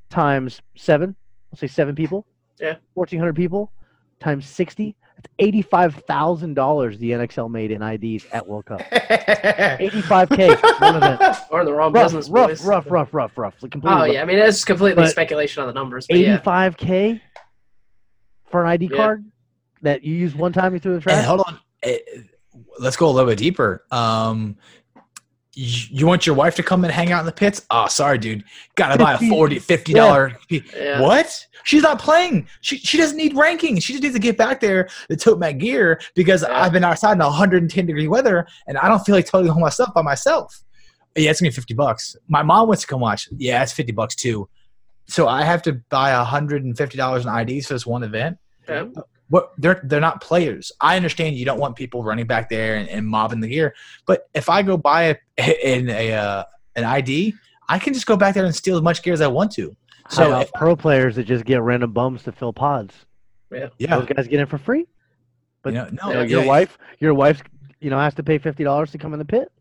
times 0.09 0.61
seven. 0.77 1.15
Let's 1.53 1.61
say 1.61 1.67
seven 1.67 1.95
people. 1.95 2.27
Yeah. 2.61 2.77
1,400 2.95 3.35
people 3.35 3.73
times 4.21 4.47
60. 4.47 4.97
That's 5.23 5.35
eighty-five 5.39 5.97
thousand 6.07 6.55
dollars 6.55 6.99
the 6.99 7.11
NXL 7.11 7.51
made 7.51 7.71
in 7.71 7.83
IDs 7.83 8.25
at 8.33 8.47
World 8.47 8.65
Cup. 8.67 8.81
85k 8.91 10.81
one 10.81 10.97
event. 10.97 11.37
or 11.51 11.61
in 11.61 11.67
the 11.67 11.73
wrong 11.73 11.93
Rough, 11.93 12.07
business, 12.07 12.29
rough, 12.31 12.49
boys. 12.49 12.65
rough, 12.65 12.87
rough, 12.91 13.13
rough, 13.15 13.37
rough. 13.37 13.55
Like 13.63 13.73
completely 13.73 13.99
Oh 13.99 14.05
rough. 14.05 14.13
yeah, 14.15 14.23
I 14.23 14.25
mean 14.25 14.39
that's 14.39 14.65
completely 14.65 15.03
But- 15.03 15.11
speculation 15.11 15.61
on 15.63 15.67
the 15.67 15.75
numbers, 15.75 16.07
but 16.09 16.19
yeah. 16.19 16.39
85k 16.41 17.21
for 18.51 18.63
an 18.63 18.69
ID 18.71 18.87
Yeah. 18.91 18.97
card 18.97 19.25
that 19.83 20.05
you 20.05 20.15
use 20.15 20.35
one 20.35 20.53
time 20.53 20.73
you 20.75 20.81
threw 20.81 20.93
the 20.93 20.97
And 20.97 21.03
trash. 21.03 21.25
hold 21.27 21.41
on. 21.47 21.59
Eh, 21.83 21.99
Let's 22.79 22.97
go 22.97 23.09
a 23.09 23.13
little 23.13 23.29
bit 23.31 23.39
deeper. 23.39 23.85
Um, 23.91 24.57
you, 25.55 25.87
you 25.91 26.07
want 26.07 26.27
your 26.27 26.35
wife 26.37 26.55
to 26.57 26.63
come 26.63 26.85
and 26.85 26.93
hang 26.93 27.11
out 27.13 27.21
in 27.21 27.27
the 27.27 27.33
pits? 27.33 27.67
Oh, 27.71 27.87
sorry, 27.89 28.19
dude. 28.19 28.45
Gotta 28.77 28.97
buy 28.97 29.15
a 29.15 29.19
50 29.19 29.29
40 29.35 29.59
50 29.59 29.93
dollar. 29.93 30.39
Yeah. 30.49 31.01
What? 31.01 31.47
She's 31.65 31.83
not 31.83 31.99
playing. 31.99 32.49
She 32.61 32.79
she 32.79 32.97
doesn't 32.97 33.17
need 33.17 33.37
ranking. 33.37 33.79
She 33.81 33.93
just 33.93 34.03
needs 34.03 34.15
to 34.15 34.21
get 34.21 34.37
back 34.39 34.61
there 34.61 34.89
to 35.11 35.17
tote 35.17 35.39
my 35.39 35.53
gear 35.53 36.01
because 36.15 36.43
Yeah. 36.43 36.63
I've 36.63 36.73
been 36.73 36.85
outside 36.85 37.13
in 37.13 37.19
110 37.19 37.87
degree 37.87 38.09
weather 38.09 38.47
and 38.67 38.79
I 38.79 38.89
don't 38.89 39.01
feel 39.05 39.15
like 39.15 39.27
toting 39.27 39.51
all 39.51 39.61
my 39.61 39.69
stuff 39.69 39.93
by 39.95 40.03
myself. 40.03 40.63
Yeah, 41.17 41.31
it's 41.31 41.41
gonna 41.41 41.51
be 41.51 41.55
50 41.55 41.75
bucks. 41.75 42.17
My 42.29 42.43
mom 42.43 42.69
wants 42.69 42.83
to 42.83 42.87
come 42.87 43.01
watch. 43.01 43.29
Yeah, 43.37 43.63
it's 43.63 43.73
50 43.73 43.93
bucks 43.93 44.15
too. 44.15 44.49
So 45.07 45.27
I 45.27 45.43
have 45.43 45.61
to 45.63 45.73
buy 45.91 46.17
150 46.17 46.97
dollars 46.97 47.27
in 47.27 47.35
IDs 47.35 47.67
for 47.67 47.75
this 47.75 47.85
one 47.85 48.05
event. 48.05 48.39
Yeah. 48.69 48.87
What 49.31 49.53
they're 49.59 49.81
they're 49.85 50.01
not 50.01 50.21
players. 50.21 50.71
I 50.81 50.97
understand 50.97 51.37
you 51.37 51.45
don't 51.45 51.59
want 51.59 51.77
people 51.77 52.03
running 52.05 52.27
back 52.27 52.49
there 52.51 52.77
and, 52.77 52.89
and 52.89 53.07
mobbing 53.07 53.41
the 53.41 53.49
gear, 53.49 53.75
but 54.07 54.29
if 54.35 54.49
I 54.49 54.63
go 54.63 54.77
buy 54.77 55.17
a, 55.39 55.77
in 55.77 55.89
a 55.89 56.13
uh, 56.13 56.45
an 56.77 56.85
ID, 56.85 57.35
I 57.69 57.79
can 57.79 57.95
just 57.95 58.07
go 58.07 58.17
back 58.17 58.35
there 58.35 58.45
and 58.45 58.55
steal 58.55 58.77
as 58.77 58.83
much 58.83 59.03
gear 59.03 59.13
as 59.15 59.21
I 59.21 59.29
want 59.29 59.53
to. 59.53 59.75
So 60.09 60.25
So 60.31 60.41
if, 60.41 60.53
pro 60.55 60.75
players 60.75 61.15
that 61.17 61.25
just 61.25 61.45
get 61.45 61.63
random 61.63 61.93
bums 61.93 62.25
to 62.25 62.33
fill 62.33 62.53
pods. 62.53 62.93
yeah, 63.53 63.69
Those 63.79 64.07
guys 64.07 64.27
get 64.27 64.41
in 64.41 64.47
for 64.47 64.59
free. 64.59 64.87
But 65.63 65.75
you 65.75 65.79
know, 65.79 65.89
no, 65.93 66.09
You 66.09 66.15
know, 66.15 66.23
your 66.23 66.41
yeah. 66.43 66.47
wife, 66.49 66.79
your 66.99 67.15
wife, 67.15 67.43
you 67.81 67.91
know, 67.91 67.99
has 68.01 68.15
to 68.15 68.25
pay 68.25 68.39
fifty 68.39 68.65
dollars 68.65 68.91
to 68.93 68.99
come 68.99 69.13
in 69.13 69.19
the 69.21 69.25
pit. 69.25 69.53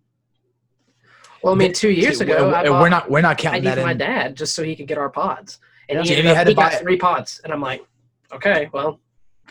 Well, 1.43 1.53
I 1.53 1.57
mean, 1.57 1.73
two 1.73 1.89
years 1.91 2.17
See, 2.17 2.23
ago, 2.25 2.47
we're, 2.49 2.55
I 2.55 2.69
we're 2.69 2.89
not 2.89 3.09
we're 3.09 3.21
not 3.21 3.37
counting 3.37 3.59
ID 3.61 3.65
that 3.67 3.77
for 3.77 3.83
my 3.85 3.91
in. 3.91 3.97
dad 3.99 4.35
just 4.35 4.55
so 4.55 4.63
he 4.63 4.75
could 4.75 4.87
get 4.87 4.97
our 4.97 5.09
pods, 5.09 5.59
and 5.87 5.97
Yeah. 5.97 6.01
he, 6.03 6.09
Jamie 6.09 6.19
ended 6.19 6.31
up- 6.31 6.37
had 6.37 6.43
to 6.45 6.49
he 6.51 6.55
got 6.55 6.71
buy- 6.71 6.77
three 6.79 6.97
pods, 6.97 7.39
and 7.43 7.53
I'm 7.53 7.61
like, 7.61 7.85
okay, 8.33 8.69
well, 8.73 8.99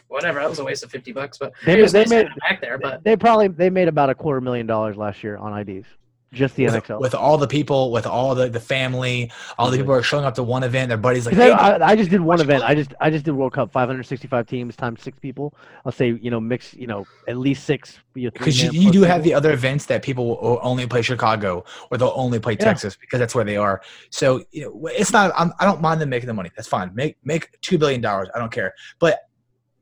whatever. 0.08 0.40
That 0.40 0.48
was 0.48 0.58
a 0.58 0.64
waste 0.64 0.84
of 0.84 0.90
fifty 0.90 1.12
bucks, 1.12 1.38
but 1.38 1.52
They, 1.64 1.76
they 1.76 1.82
nice 1.82 2.08
made 2.10 2.28
back 2.40 2.60
there. 2.60 2.78
But 2.78 3.04
they 3.04 3.16
probably 3.16 3.48
they 3.48 3.70
made 3.70 3.88
about 3.88 4.10
a 4.10 4.14
quarter 4.14 4.40
million 4.40 4.66
dollars 4.66 4.96
last 4.96 5.22
year 5.24 5.36
on 5.36 5.58
IDs, 5.58 5.86
just 6.32 6.56
the 6.56 6.64
With, 6.64 6.74
NXL. 6.74 7.00
with 7.00 7.14
all 7.14 7.38
the 7.38 7.46
people, 7.48 7.90
with 7.90 8.06
all 8.06 8.34
the, 8.34 8.48
the 8.50 8.60
family, 8.60 9.32
all 9.58 9.70
the 9.70 9.76
mhm. 9.76 9.80
people 9.80 9.94
are 9.94 10.02
showing 10.02 10.24
up 10.26 10.34
to 10.34 10.42
one 10.42 10.62
event. 10.62 10.88
Their 10.88 10.98
buddies 10.98 11.24
like, 11.26 11.34
hey, 11.34 11.50
I, 11.50 11.76
I- 11.76 11.88
I 11.90 11.96
just 11.96 12.10
did 12.10 12.20
one 12.20 12.40
event. 12.40 12.62
I 12.64 12.74
just 12.74 12.92
I 13.00 13.10
just 13.10 13.24
did 13.24 13.32
World 13.32 13.54
Cup, 13.54 13.72
565 13.72 14.46
teams 14.46 14.76
times 14.76 15.02
six 15.02 15.18
people. 15.18 15.54
I'll 15.86 15.92
say 15.92 16.18
you 16.20 16.30
know 16.30 16.40
mix 16.40 16.74
you 16.74 16.86
know 16.86 17.06
at 17.26 17.38
least 17.38 17.64
six. 17.64 17.98
because 18.14 18.62
you, 18.62 18.70
you 18.72 18.90
do 18.90 19.02
have 19.02 19.22
the 19.22 19.32
other 19.32 19.52
events 19.52 19.86
that 19.86 20.02
people 20.02 20.26
will 20.26 20.58
only 20.62 20.86
play 20.86 21.02
Chicago 21.02 21.64
or 21.90 21.96
they'll 21.96 22.12
only 22.14 22.38
play 22.40 22.54
Yeah. 22.54 22.64
Texas 22.66 22.96
because 22.96 23.20
that's 23.20 23.34
where 23.34 23.44
they 23.44 23.56
are. 23.56 23.80
So 24.10 24.42
you 24.50 24.62
know, 24.64 24.86
it's 24.88 25.12
not. 25.12 25.32
I'm, 25.36 25.52
I 25.60 25.64
don't 25.64 25.80
mind 25.80 26.00
them 26.00 26.10
making 26.10 26.26
the 26.26 26.34
money. 26.34 26.50
That's 26.56 26.68
fine. 26.68 26.94
Make 26.94 27.16
make 27.24 27.48
two 27.62 27.78
billion 27.78 28.00
dollars. 28.00 28.28
I 28.34 28.38
don't 28.38 28.52
care. 28.52 28.74
But 28.98 29.27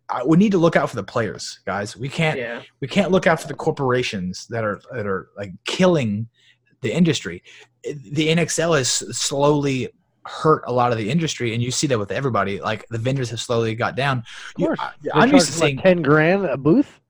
I, 0.09 0.23
we 0.25 0.37
need 0.37 0.53
to 0.53 0.59
look 0.59 0.77
out 0.77 0.89
for 0.89 0.97
the 0.97 1.03
players, 1.03 1.61
guys. 1.67 1.97
We 1.97 2.09
can't 2.09 2.39
yeah, 2.39 2.63
we 2.81 2.89
can't 2.89 3.11
look 3.11 3.27
out 3.27 3.41
for 3.41 3.49
the 3.49 3.55
corporations 3.55 4.47
that 4.49 4.65
are 4.65 4.81
that 4.93 5.07
are 5.07 5.31
like 5.37 5.53
killing 5.65 6.29
the 6.81 6.93
industry. 6.93 7.43
The 7.83 8.29
NXL 8.29 8.77
has 8.77 8.91
slowly 8.91 9.89
hurt 10.25 10.63
a 10.67 10.73
lot 10.73 10.93
of 10.93 10.99
the 10.99 11.11
industry, 11.11 11.55
and 11.55 11.63
you 11.63 11.71
see 11.71 11.87
that 11.89 11.99
with 11.99 12.13
everybody. 12.13 12.61
Like 12.61 12.87
the 12.89 12.99
vendors 12.99 13.31
have 13.31 13.41
slowly 13.41 13.75
got 13.75 13.97
down. 13.97 14.19
Of 14.19 14.65
course, 14.65 14.81
You- 15.03 15.11
I, 15.15 15.25
am 15.25 15.33
used 15.33 15.47
to 15.47 15.53
seeing 15.53 15.79
ten 15.79 16.03
grand 16.03 16.45
a 16.45 16.57
booth. 16.57 17.01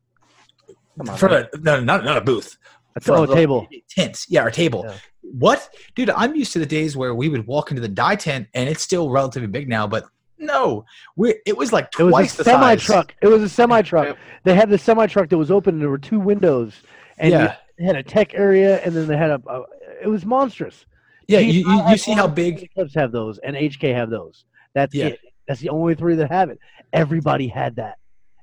Come 0.99 1.11
on, 1.11 1.17
for 1.17 1.29
man. 1.29 1.47
a, 1.53 1.59
no, 1.59 1.81
not 1.81 2.05
not 2.05 2.17
a 2.17 2.23
booth. 2.23 2.57
That's 2.95 3.07
for 3.07 3.13
oh, 3.13 3.23
a 3.25 3.35
table. 3.35 3.69
tent. 3.91 4.25
Yeah, 4.29 4.41
our 4.41 4.51
table. 4.51 4.85
Yeah. 4.87 4.97
What, 5.21 5.69
dude? 5.95 6.09
I'm 6.09 6.35
used 6.35 6.55
to 6.55 6.59
the 6.59 6.67
days 6.67 6.97
where 6.97 7.15
we 7.15 7.29
would 7.29 7.47
walk 7.47 7.71
into 7.71 7.83
the 7.83 7.89
Dye 7.89 8.17
tent, 8.17 8.49
and 8.55 8.71
it's 8.71 8.83
still 8.83 9.11
relatively 9.11 9.49
big 9.49 9.69
now, 9.69 9.87
but 9.87 10.07
no, 10.39 10.85
we 11.17 11.35
it 11.47 11.57
was 11.57 11.73
like 11.73 11.89
It 11.99 12.03
was 12.03 12.13
twice 12.13 12.35
a 12.35 12.39
the 12.39 12.45
semi 12.45 12.77
truck. 12.77 13.15
It 13.23 13.29
was 13.29 13.43
a 13.43 13.49
semi 13.49 13.83
truck. 13.91 14.17
They 14.45 14.55
had 14.55 14.71
the 14.71 14.79
semi 14.79 15.07
truck 15.07 15.29
that 15.31 15.39
was 15.39 15.51
open, 15.51 15.75
and 15.75 15.83
there 15.83 15.91
were 15.91 15.99
two 15.99 16.21
windows, 16.21 16.75
and 17.19 17.33
Yeah, 17.33 17.57
had 17.79 17.97
a 17.97 18.03
tech 18.03 18.35
area, 18.35 18.81
and 18.85 18.95
then 18.95 19.07
they 19.07 19.17
had 19.17 19.31
a. 19.31 19.41
a 19.49 19.63
it 20.03 20.09
was 20.09 20.25
monstrous. 20.27 20.85
yeah. 21.27 21.39
You, 21.39 21.69
you, 21.69 21.89
you 21.91 21.97
see 21.97 22.13
how 22.13 22.29
big? 22.29 22.71
Clips 22.75 22.95
have 22.95 23.13
those, 23.13 23.39
and 23.39 23.57
HK 23.57 23.95
have 23.95 24.11
those. 24.11 24.45
That's 24.75 24.95
Yeah. 24.95 25.07
it. 25.07 25.21
That's 25.49 25.61
the 25.61 25.69
only 25.71 25.95
three 25.95 26.17
that 26.17 26.31
have 26.31 26.51
it. 26.51 26.59
Everybody 26.93 27.47
had 27.49 27.77
that. 27.77 27.99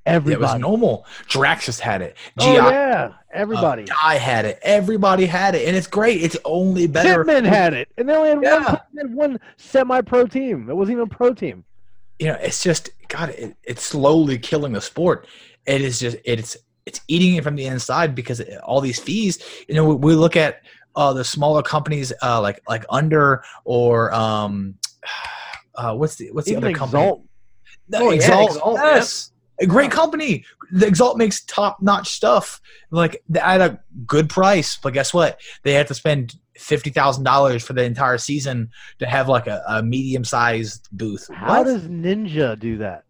It 0.05 0.09
Everybody. 0.09 0.41
was 0.41 0.59
normal. 0.59 1.05
Draxxus 1.29 1.79
had 1.79 2.01
it. 2.01 2.17
oh 2.39 2.53
yeah, 2.53 3.13
everybody. 3.33 3.83
Uh, 3.89 3.95
I 4.03 4.17
had 4.17 4.43
it. 4.45 4.59
Everybody 4.63 5.25
had 5.25 5.55
it, 5.55 5.65
and 5.67 5.77
it's 5.77 5.87
great. 5.87 6.21
It's 6.21 6.35
only 6.43 6.87
better. 6.87 7.23
Hitman 7.23 7.45
had 7.45 7.73
it, 7.73 7.87
and 7.97 8.09
they 8.09 8.13
only 8.13 8.29
had 8.29 8.37
one, 8.37 8.43
Yeah. 8.43 8.77
had 8.97 9.13
one 9.15 9.39
semi-pro 9.57 10.27
team. 10.27 10.69
It 10.69 10.75
wasn't 10.75 10.93
even 10.97 11.03
a 11.03 11.07
pro 11.15 11.33
team. 11.33 11.63
You 12.23 12.29
know, 12.29 12.37
it's 12.41 12.63
just 12.63 12.89
God. 13.09 13.31
It, 13.31 13.57
it's 13.63 13.83
slowly 13.83 14.37
killing 14.37 14.71
the 14.71 14.79
sport. 14.79 15.27
It 15.65 15.81
is 15.81 15.99
just 15.99 16.15
it's 16.23 16.55
it's 16.85 17.01
eating 17.09 17.35
it 17.35 17.43
from 17.43 17.57
the 17.57 17.65
inside 17.65 18.15
because 18.15 18.39
all 18.63 18.79
these 18.79 18.97
fees. 18.97 19.43
You 19.67 19.75
know, 19.75 19.83
we, 19.83 19.95
we 19.95 20.15
look 20.15 20.37
at 20.37 20.61
uh, 20.95 21.11
the 21.11 21.25
smaller 21.25 21.61
companies 21.61 22.13
uh, 22.21 22.39
like 22.39 22.61
like 22.65 22.85
Under 22.89 23.43
or 23.65 24.13
um, 24.13 24.75
uh, 25.75 25.95
what's 25.95 26.15
the 26.15 26.31
what's 26.31 26.47
the 26.47 26.53
Even 26.53 26.63
other 26.63 26.73
company? 26.73 27.03
Exalt. 27.03 27.25
Oh, 27.93 28.09
yeah, 28.11 28.15
Exalt, 28.15 28.51
Exalt, 28.51 28.75
yeah. 28.77 28.95
yes. 28.95 29.31
A 29.59 29.65
great 29.65 29.91
company. 29.91 30.45
The 30.71 30.87
Exalt 30.87 31.17
makes 31.17 31.43
top 31.43 31.81
notch 31.81 32.09
stuff. 32.09 32.61
Like 32.89 33.21
at 33.35 33.59
a 33.59 33.79
good 34.07 34.29
price. 34.29 34.77
But 34.81 34.93
guess 34.93 35.13
what? 35.13 35.41
They 35.63 35.73
have 35.73 35.87
to 35.87 35.93
spend 35.93 36.35
fifty 36.55 36.89
thousand 36.89 37.23
dollars 37.23 37.63
for 37.63 37.73
the 37.73 37.83
entire 37.83 38.17
season 38.17 38.69
to 38.99 39.05
have 39.07 39.27
like 39.29 39.47
a, 39.47 39.63
a 39.67 39.83
medium 39.83 40.23
sized 40.23 40.87
booth. 40.91 41.29
How 41.33 41.63
does 41.63 41.83
Ninja 41.87 42.57
do 42.59 42.77
that? 42.77 43.03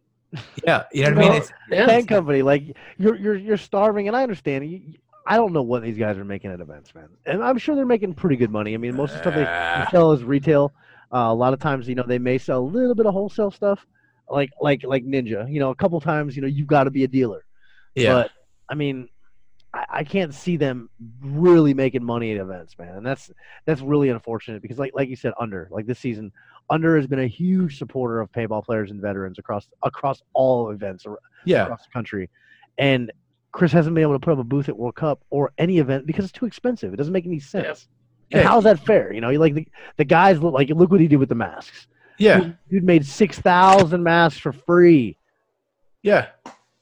yeah, 0.65 0.83
you 0.91 1.03
know 1.03 1.09
what 1.15 1.17
I 1.25 1.29
mean? 1.29 1.37
It's, 1.41 1.51
Yeah. 1.69 1.85
Tank 1.85 2.07
company, 2.09 2.41
like 2.41 2.75
you're 2.97 3.15
you're 3.15 3.35
you're 3.35 3.57
starving, 3.57 4.07
and 4.07 4.17
I 4.17 4.23
understand. 4.23 4.69
You, 4.69 4.81
I 5.27 5.37
don't 5.37 5.53
know 5.53 5.61
what 5.61 5.83
these 5.83 5.97
guys 5.97 6.17
are 6.17 6.25
making 6.25 6.51
at 6.51 6.59
events, 6.59 6.93
man, 6.95 7.07
and 7.25 7.43
I'm 7.43 7.57
sure 7.57 7.75
they're 7.75 7.85
making 7.85 8.13
pretty 8.15 8.35
good 8.35 8.49
money. 8.51 8.73
I 8.73 8.77
mean, 8.77 8.95
most 8.95 9.11
of 9.11 9.17
the 9.17 9.21
stuff 9.23 9.35
they 9.35 9.45
Ah. 9.47 9.87
sell 9.91 10.11
is 10.11 10.23
retail. 10.23 10.73
Uh, 11.13 11.27
a 11.29 11.33
lot 11.33 11.53
of 11.53 11.59
times, 11.59 11.87
you 11.87 11.93
know, 11.95 12.03
they 12.05 12.17
may 12.19 12.37
sell 12.39 12.59
a 12.59 12.65
little 12.65 12.95
bit 12.95 13.05
of 13.05 13.13
wholesale 13.13 13.51
stuff, 13.51 13.85
like 14.29 14.49
like 14.59 14.83
like 14.83 15.05
Ninja. 15.05 15.49
You 15.51 15.59
know, 15.59 15.69
a 15.69 15.75
couple 15.75 16.01
times, 16.01 16.35
you 16.35 16.41
know, 16.41 16.47
you've 16.47 16.67
got 16.67 16.85
to 16.85 16.91
be 16.91 17.03
a 17.03 17.07
dealer. 17.07 17.45
yeah. 17.95 18.13
But 18.13 18.31
I 18.69 18.73
mean, 18.75 19.07
I, 19.73 19.85
I 19.89 20.03
can't 20.03 20.33
see 20.33 20.57
them 20.57 20.89
really 21.21 21.73
making 21.73 22.03
money 22.03 22.31
at 22.31 22.37
events, 22.37 22.77
man, 22.77 22.95
and 22.97 23.05
that's 23.05 23.31
that's 23.65 23.81
really 23.81 24.09
unfortunate 24.09 24.61
because, 24.61 24.79
like 24.79 24.91
like 24.93 25.09
you 25.09 25.15
said, 25.15 25.33
under 25.39 25.67
like 25.71 25.85
this 25.85 25.99
season, 25.99 26.31
under 26.69 26.95
has 26.95 27.07
been 27.07 27.19
a 27.19 27.27
huge 27.27 27.77
supporter 27.77 28.19
of 28.19 28.31
payball 28.31 28.63
players 28.63 28.91
and 28.91 29.01
veterans 29.01 29.39
across 29.39 29.67
across 29.83 30.21
all 30.33 30.71
events 30.71 31.05
ar- 31.05 31.19
yeah. 31.45 31.63
across 31.63 31.83
the 31.83 31.91
country, 31.91 32.29
and 32.77 33.11
Chris 33.51 33.71
hasn't 33.71 33.93
been 33.95 34.01
able 34.01 34.13
to 34.13 34.19
put 34.19 34.33
up 34.33 34.39
a 34.39 34.43
booth 34.43 34.67
at 34.67 34.77
World 34.77 34.95
Cup 34.95 35.23
or 35.29 35.53
any 35.57 35.77
event 35.77 36.05
because 36.05 36.25
it's 36.25 36.33
too 36.33 36.45
expensive. 36.45 36.93
It 36.93 36.97
doesn't 36.97 37.13
make 37.13 37.25
any 37.25 37.39
sense. 37.39 37.87
And 38.31 38.47
how's 38.47 38.63
that 38.63 38.83
fair? 38.83 39.13
You 39.13 39.21
know, 39.21 39.29
like 39.31 39.53
the, 39.53 39.67
the 39.97 40.05
guys 40.05 40.41
look 40.41 40.53
like 40.53 40.69
look 40.69 40.89
what 40.89 40.99
he 40.99 41.07
did 41.07 41.17
with 41.17 41.29
the 41.29 41.35
masks. 41.35 41.87
Yeah. 42.17 42.39
Dude, 42.39 42.57
dude 42.69 42.83
made 42.83 43.05
six 43.05 43.39
thousand 43.39 44.03
masks 44.03 44.39
for 44.39 44.51
free. 44.51 45.17
Yeah. 46.01 46.29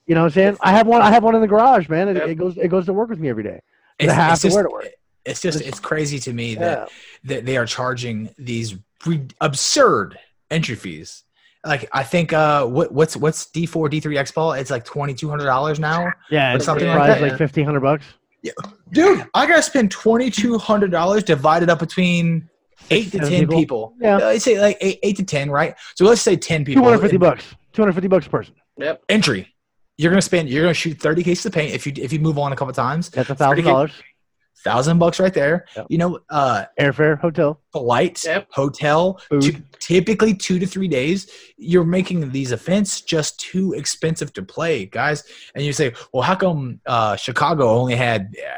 You 0.07 0.15
know 0.15 0.21
what 0.21 0.27
I'm 0.27 0.31
saying? 0.33 0.57
I 0.61 0.71
have 0.71 0.87
one. 0.87 1.01
I 1.01 1.11
have 1.11 1.23
one 1.23 1.35
in 1.35 1.41
the 1.41 1.47
garage, 1.47 1.87
man. 1.89 2.09
It, 2.09 2.17
Yep. 2.17 2.27
it 2.29 2.35
goes. 2.35 2.57
It 2.57 2.67
goes 2.69 2.85
to 2.87 2.93
work 2.93 3.09
with 3.09 3.19
me 3.19 3.29
every 3.29 3.43
day. 3.43 3.61
It's, 3.99 4.11
I 4.11 4.15
have 4.15 4.31
it's 4.33 4.41
to 4.41 4.47
just, 4.47 4.55
wear 4.55 4.63
to 4.63 4.69
work. 4.69 4.87
it's 5.25 5.41
just 5.41 5.61
it's 5.61 5.79
crazy 5.79 6.17
to 6.19 6.33
me 6.33 6.53
Yeah. 6.53 6.59
that, 6.59 6.89
that 7.25 7.45
they 7.45 7.57
are 7.57 7.65
charging 7.65 8.29
these 8.37 8.75
re- 9.05 9.27
absurd 9.39 10.17
entry 10.49 10.75
fees. 10.75 11.23
Like 11.63 11.87
I 11.93 12.01
think 12.03 12.33
uh 12.33 12.65
what 12.65 12.91
what's 12.91 13.15
what's 13.15 13.45
D 13.51 13.67
four 13.67 13.87
D 13.89 13.99
three 13.99 14.17
X 14.17 14.31
ball? 14.31 14.53
It's 14.53 14.71
like 14.71 14.83
twenty 14.83 15.13
two 15.13 15.29
hundred 15.29 15.45
dollars 15.45 15.79
now. 15.79 16.11
Yeah, 16.31 16.53
Or 16.53 16.55
it's 16.55 16.65
something 16.65 16.87
like 16.87 17.07
that, 17.07 17.21
like 17.21 17.37
fifteen 17.37 17.65
hundred 17.65 17.81
bucks. 17.81 18.05
Yeah. 18.41 18.53
Dude, 18.91 19.23
I 19.35 19.45
gotta 19.45 19.61
spend 19.61 19.91
twenty 19.91 20.31
two 20.31 20.57
hundred 20.57 20.89
dollars 20.89 21.23
divided 21.23 21.69
up 21.69 21.77
between 21.77 22.49
eight 22.89 23.11
to 23.11 23.19
ten 23.19 23.47
people. 23.47 23.93
Yeah. 24.01 24.17
Uh, 24.17 24.29
I'd 24.29 24.41
say 24.41 24.59
like 24.59 24.77
eight, 24.81 24.97
eight 25.03 25.17
to 25.17 25.23
ten, 25.23 25.51
right? 25.51 25.75
So 25.93 26.05
let's 26.05 26.21
say 26.21 26.35
ten 26.35 26.65
people. 26.65 26.81
Two 26.81 26.89
hundred 26.89 27.01
fifty 27.01 27.17
bucks. 27.17 27.45
Two 27.73 27.83
hundred 27.83 27.93
fifty 27.93 28.07
bucks 28.07 28.25
a 28.25 28.29
person. 28.31 28.55
Yep. 28.77 29.03
entry. 29.09 29.50
You're 30.01 30.09
gonna 30.11 30.21
spend. 30.23 30.49
You're 30.49 30.63
gonna 30.63 30.73
shoot 30.73 30.99
thirty 30.99 31.21
cases 31.23 31.45
of 31.45 31.53
paint 31.53 31.75
if 31.75 31.85
you 31.85 31.93
if 31.95 32.11
you 32.11 32.19
move 32.19 32.39
on 32.39 32.51
a 32.51 32.55
couple 32.55 32.73
times. 32.73 33.09
That's 33.09 33.29
a 33.29 33.35
thousand 33.35 33.65
dollars. 33.65 33.91
Thousand 34.63 34.97
bucks 34.99 35.19
right 35.19 35.33
there. 35.33 35.65
Yep. 35.75 35.87
You 35.89 35.97
know, 35.99 36.19
uh, 36.29 36.65
Airfare, 36.79 37.19
hotel, 37.19 37.59
flight, 37.71 38.23
Yep. 38.23 38.47
hotel, 38.51 39.19
Food. 39.29 39.41
two, 39.41 39.55
typically 39.79 40.33
two 40.35 40.57
to 40.59 40.65
three 40.67 40.87
days. 40.87 41.29
You're 41.57 41.83
making 41.83 42.29
these 42.31 42.51
events 42.51 43.01
just 43.01 43.39
too 43.39 43.73
expensive 43.73 44.33
to 44.33 44.43
play, 44.43 44.85
guys. 44.85 45.23
And 45.55 45.63
you 45.65 45.73
say, 45.73 45.93
well, 46.13 46.21
how 46.23 46.35
come 46.35 46.79
uh, 46.85 47.15
Chicago 47.15 47.69
only 47.69 47.95
had 47.95 48.35
uh, 48.37 48.57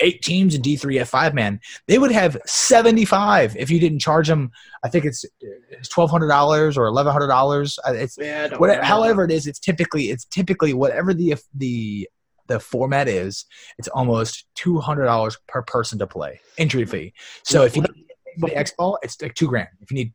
eight 0.00 0.22
teams 0.22 0.54
in 0.54 0.62
D3 0.62 1.00
at 1.00 1.08
five 1.08 1.34
man? 1.34 1.60
They 1.88 1.98
would 1.98 2.10
have 2.12 2.36
75 2.46 3.56
if 3.56 3.70
you 3.70 3.78
didn't 3.80 4.00
charge 4.00 4.28
them. 4.28 4.50
I 4.82 4.88
think 4.88 5.04
it's 5.04 5.24
it's 5.70 5.88
twelve 5.88 6.10
hundred 6.10 6.28
dollars 6.28 6.76
or 6.78 6.86
eleven 6.86 7.12
hundred 7.12 7.28
dollars. 7.28 7.78
Uh, 7.86 7.92
it's 7.92 8.16
Yeah. 8.18 8.56
Whatever, 8.56 8.82
however 8.82 9.24
it 9.24 9.30
is, 9.30 9.46
it's 9.46 9.58
typically 9.58 10.04
it's 10.10 10.24
typically 10.24 10.72
whatever 10.74 11.12
the 11.14 11.34
the 11.54 12.08
the 12.48 12.58
format 12.58 13.08
is. 13.08 13.44
It's 13.78 13.88
almost 13.88 14.46
two 14.54 14.78
hundred 14.80 15.04
dollars 15.04 15.36
per 15.48 15.62
person 15.62 15.98
to 15.98 16.06
play 16.06 16.40
entry 16.58 16.84
fee. 16.86 17.12
So 17.44 17.64
if 17.64 17.76
you 17.76 17.82
need 17.82 18.06
the 18.38 18.56
X 18.56 18.72
ball, 18.76 18.98
it's 19.02 19.20
like 19.20 19.34
two 19.34 19.48
grand. 19.48 19.68
If 19.80 19.90
you 19.90 19.96
need 19.96 20.12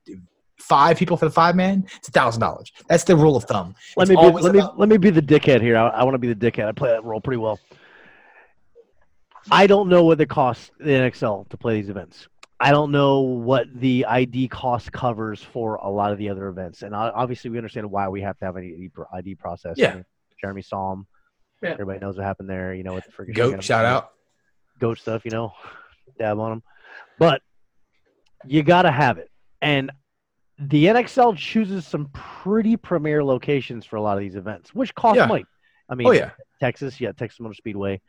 five 0.60 0.98
people 0.98 1.16
for 1.18 1.26
the 1.26 1.32
five 1.32 1.56
man, 1.56 1.86
it's 1.98 2.08
a 2.08 2.12
thousand 2.12 2.42
dollars. 2.42 2.72
That's 2.90 3.04
the 3.04 3.16
rule 3.16 3.36
of 3.36 3.44
thumb. 3.44 3.76
Let 3.98 4.10
It's 4.10 4.18
me 4.20 4.30
be, 4.32 4.42
let 4.42 4.54
me 4.54 4.60
about- 4.60 4.80
let 4.80 4.90
me 4.90 4.98
be 4.98 5.12
the 5.12 5.22
dickhead 5.22 5.62
here. 5.62 5.78
I, 5.78 5.90
I 5.90 6.04
want 6.04 6.16
to 6.16 6.20
be 6.20 6.34
the 6.34 6.52
dickhead. 6.52 6.68
I 6.68 6.72
play 6.72 6.90
that 6.90 7.04
role 7.04 7.22
pretty 7.22 7.38
well. 7.38 7.60
I 9.52 9.68
don't 9.68 9.90
know 9.90 10.04
what 10.04 10.20
it 10.20 10.30
costs 10.30 10.72
the 10.80 10.86
NXL 10.92 11.50
to 11.50 11.58
play 11.58 11.80
these 11.80 11.90
events. 11.90 12.28
I 12.60 12.72
don't 12.72 12.92
know 12.92 13.20
what 13.20 13.68
the 13.74 14.06
ID 14.06 14.48
cost 14.48 14.92
covers 14.92 15.42
for 15.44 15.76
a 15.76 15.90
lot 15.90 16.12
of 16.12 16.18
the 16.18 16.30
other 16.30 16.48
events, 16.48 16.82
and 16.84 16.96
uh, 16.96 17.12
obviously 17.14 17.50
we 17.50 17.58
understand 17.58 17.90
why 17.92 18.08
we 18.08 18.22
have 18.22 18.38
to 18.40 18.46
have 18.46 18.56
an 18.56 18.90
ID, 19.14 19.36
process. 19.36 19.76
Yeah. 19.78 19.92
I 19.92 19.96
mean, 19.96 20.06
Jeremy 20.40 20.62
saw 20.62 20.94
him. 20.94 21.08
Yeah. 21.62 21.72
Everybody 21.72 22.00
knows 22.00 22.16
what 22.18 22.26
happened 22.26 22.50
there. 22.50 22.74
You 22.74 22.84
know 22.84 22.94
what 22.94 23.06
the 23.06 23.12
freaking 23.12 23.36
Goat 23.36 23.64
shout 23.64 23.86
out. 23.86 24.12
goat 24.80 25.00
stuff, 25.00 25.26
you 25.26 25.32
know, 25.32 25.52
dab 26.20 26.40
on 26.40 26.52
them. 26.52 26.64
But 27.20 27.42
you 28.46 28.64
got 28.64 28.84
to 28.84 28.92
have 28.92 29.18
it. 29.18 29.30
And 29.62 29.92
the 30.58 30.86
NXL 30.86 31.36
chooses 31.38 31.86
some 31.86 32.10
pretty 32.14 32.78
premier 32.78 33.24
locations 33.24 33.86
for 33.86 33.98
a 33.98 34.02
lot 34.02 34.18
of 34.18 34.22
these 34.22 34.36
events, 34.36 34.74
which 34.74 34.96
cost 34.96 35.18
Yeah. 35.18 35.26
money. 35.26 35.46
I 35.90 35.96
mean, 35.96 36.08
Oh 36.08 36.12
yeah, 36.12 36.32
Texas, 36.62 37.00
yeah, 37.02 37.12
Texas 37.12 37.40
Motor 37.42 37.54
Speedway. 37.56 38.02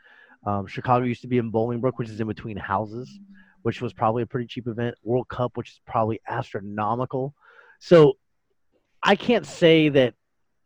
Um, 0.44 0.66
Chicago 0.66 1.04
used 1.04 1.22
to 1.22 1.28
be 1.28 1.38
in 1.38 1.50
Bolingbrook, 1.50 1.94
which 1.96 2.08
is 2.08 2.20
in 2.20 2.26
between 2.26 2.56
houses, 2.56 3.18
which 3.62 3.80
was 3.80 3.92
probably 3.92 4.22
a 4.22 4.26
pretty 4.26 4.46
cheap 4.46 4.66
event. 4.68 4.96
World 5.02 5.28
Cup, 5.28 5.56
which 5.56 5.70
is 5.70 5.80
probably 5.86 6.20
astronomical. 6.28 7.34
So 7.80 8.14
I 9.02 9.16
can't 9.16 9.46
say 9.46 9.88
that 9.90 10.14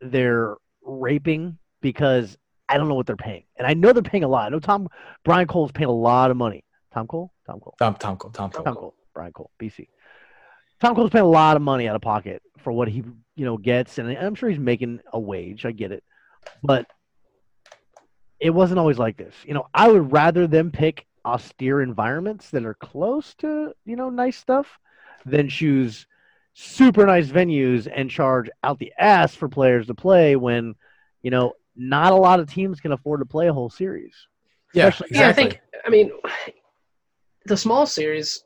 they're 0.00 0.56
raping 0.82 1.58
because 1.80 2.36
I 2.68 2.76
don't 2.76 2.88
know 2.88 2.94
what 2.94 3.06
they're 3.06 3.16
paying. 3.16 3.44
And 3.56 3.66
I 3.66 3.74
know 3.74 3.92
they're 3.92 4.02
paying 4.02 4.24
a 4.24 4.28
lot. 4.28 4.46
I 4.46 4.48
know 4.50 4.60
Tom 4.60 4.88
Brian 5.24 5.46
Cole's 5.46 5.72
paying 5.72 5.88
a 5.88 5.92
lot 5.92 6.30
of 6.30 6.36
money. 6.36 6.64
Tom 6.92 7.06
Cole? 7.06 7.32
Tom 7.46 7.60
Cole. 7.60 7.74
Tom 7.78 7.94
Tom 7.94 8.16
Cole, 8.16 8.30
Tom 8.30 8.50
Cole. 8.50 8.64
Tom 8.64 8.74
Cole. 8.74 8.94
Brian 9.14 9.32
Cole, 9.32 9.50
BC. 9.60 9.88
Tom 10.80 10.94
Cole's 10.94 11.10
paying 11.10 11.24
a 11.24 11.28
lot 11.28 11.56
of 11.56 11.62
money 11.62 11.88
out 11.88 11.96
of 11.96 12.02
pocket 12.02 12.42
for 12.58 12.72
what 12.72 12.88
he, 12.88 13.02
you 13.36 13.44
know, 13.44 13.56
gets, 13.56 13.98
and 13.98 14.16
I'm 14.16 14.34
sure 14.34 14.48
he's 14.48 14.58
making 14.58 15.00
a 15.12 15.20
wage. 15.20 15.66
I 15.66 15.72
get 15.72 15.92
it, 15.92 16.02
but 16.62 16.86
it 18.40 18.50
wasn't 18.50 18.78
always 18.78 18.98
like 18.98 19.16
this. 19.16 19.34
You 19.44 19.54
know, 19.54 19.66
I 19.74 19.88
would 19.88 20.12
rather 20.12 20.46
them 20.46 20.70
pick 20.70 21.06
austere 21.24 21.82
environments 21.82 22.50
that 22.50 22.64
are 22.64 22.74
close 22.74 23.34
to, 23.36 23.74
you 23.84 23.96
know, 23.96 24.08
nice 24.10 24.38
stuff 24.38 24.78
than 25.26 25.48
choose 25.48 26.06
super 26.54 27.06
nice 27.06 27.28
venues 27.28 27.90
and 27.94 28.10
charge 28.10 28.48
out 28.64 28.78
the 28.78 28.92
ass 28.98 29.34
for 29.34 29.48
players 29.48 29.86
to 29.86 29.94
play 29.94 30.36
when, 30.36 30.74
you 31.22 31.30
know, 31.30 31.52
not 31.76 32.12
a 32.12 32.16
lot 32.16 32.40
of 32.40 32.50
teams 32.50 32.80
can 32.80 32.92
afford 32.92 33.20
to 33.20 33.26
play 33.26 33.48
a 33.48 33.52
whole 33.52 33.70
series. 33.70 34.14
Yeah, 34.74 34.88
Especially- 34.88 35.18
Yeah, 35.18 35.28
I 35.28 35.32
think. 35.32 35.60
I 35.84 35.90
mean, 35.90 36.10
the 37.46 37.56
small 37.56 37.86
series. 37.86 38.44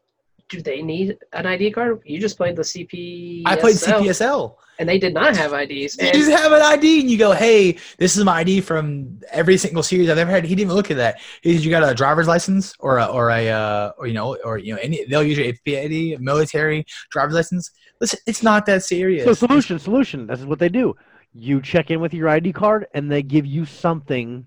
Do 0.49 0.61
they 0.61 0.83
need 0.83 1.17
an 1.33 1.47
ID 1.47 1.71
card? 1.71 2.03
You 2.05 2.21
just 2.21 2.37
played 2.37 2.57
the 2.57 2.63
CP. 2.63 3.43
I 3.47 3.57
played 3.57 3.77
CPSL. 3.77 4.57
and 4.79 4.89
they 4.89 4.99
did 4.99 5.15
not 5.15 5.37
have 5.37 5.53
IDs. 5.53 5.97
You 5.97 6.07
And 6.07 6.15
just 6.15 6.31
have 6.31 6.53
an 6.53 6.61
ID 6.61 7.01
and 7.01 7.11
you 7.11 7.17
go, 7.17 7.33
hey, 7.33 7.79
this 7.97 8.17
is 8.17 8.25
my 8.25 8.41
ID 8.41 8.61
from 8.61 9.21
every 9.31 9.57
single 9.57 9.83
series 9.83 10.11
I've 10.11 10.19
ever 10.19 10.31
had. 10.31 10.45
He 10.45 10.51
didn't 10.55 10.67
even 10.69 10.77
look 10.77 10.91
at 10.91 10.99
that. 10.99 11.21
He 11.43 11.55
said, 11.55 11.65
you 11.65 11.71
got 11.71 11.89
a 11.89 11.95
driver's 11.95 12.29
license 12.29 12.75
or 12.79 12.99
a, 12.99 13.07
or 13.07 13.31
a, 13.31 13.49
uh, 13.49 13.93
or, 13.97 14.07
you 14.07 14.15
know, 14.15 14.37
or, 14.45 14.59
you 14.59 14.75
know, 14.75 14.81
any, 14.83 15.05
they'll 15.07 15.23
use 15.23 15.39
your 15.39 15.53
APD, 15.53 16.19
military 16.21 16.85
driver's 17.11 17.35
license. 17.35 17.71
Listen, 18.01 18.19
it's 18.27 18.43
not 18.43 18.67
that 18.67 18.83
serious. 18.83 19.25
So 19.25 19.33
solution, 19.33 19.79
solution. 19.79 20.27
This 20.27 20.41
is 20.41 20.47
what 20.47 20.59
they 20.59 20.69
do. 20.69 20.95
You 21.33 21.63
check 21.63 21.91
in 21.91 22.01
with 22.01 22.13
your 22.13 22.29
ID 22.29 22.53
card, 22.53 22.87
and 22.95 23.11
they 23.11 23.23
give 23.23 23.47
you 23.47 23.65
something: 23.65 24.47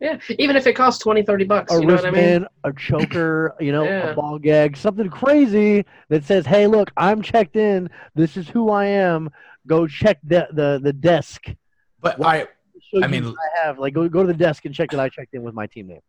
yeah, 0.00 0.18
even 0.38 0.56
if 0.56 0.66
it 0.66 0.74
costs 0.74 1.02
20, 1.02 1.22
30 1.22 1.44
bucks, 1.44 1.72
a 1.72 1.80
you 1.80 1.86
know 1.86 1.94
what 1.94 2.04
I 2.06 2.10
mean? 2.10 2.46
a 2.64 2.72
choker, 2.72 3.54
you 3.60 3.72
know, 3.72 3.84
Yeah. 3.84 4.10
a 4.10 4.14
ball 4.14 4.38
gag, 4.38 4.76
something 4.76 5.08
crazy 5.08 5.84
that 6.10 6.24
says, 6.24 6.44
"Hey, 6.46 6.66
look, 6.66 6.90
I'm 6.96 7.22
checked 7.22 7.56
in. 7.56 7.88
This 8.14 8.36
is 8.36 8.48
who 8.48 8.70
I 8.70 8.86
am. 8.86 9.30
Go 9.66 9.86
check 9.86 10.18
the 10.22 10.48
the, 10.52 10.80
the 10.82 10.92
desk." 10.92 11.46
but 12.00 12.18
all 12.18 12.24
right, 12.26 12.48
Show 12.92 13.02
I 13.02 13.06
mean- 13.06 13.26
I 13.26 13.64
have 13.64 13.78
like 13.78 13.94
go 13.94 14.08
go 14.08 14.22
to 14.22 14.26
the 14.28 14.34
desk 14.34 14.64
and 14.66 14.74
check 14.74 14.90
that 14.90 15.00
I 15.00 15.08
checked 15.08 15.34
in 15.34 15.42
with 15.42 15.54
my 15.54 15.66
team 15.66 15.88
name. 15.88 16.00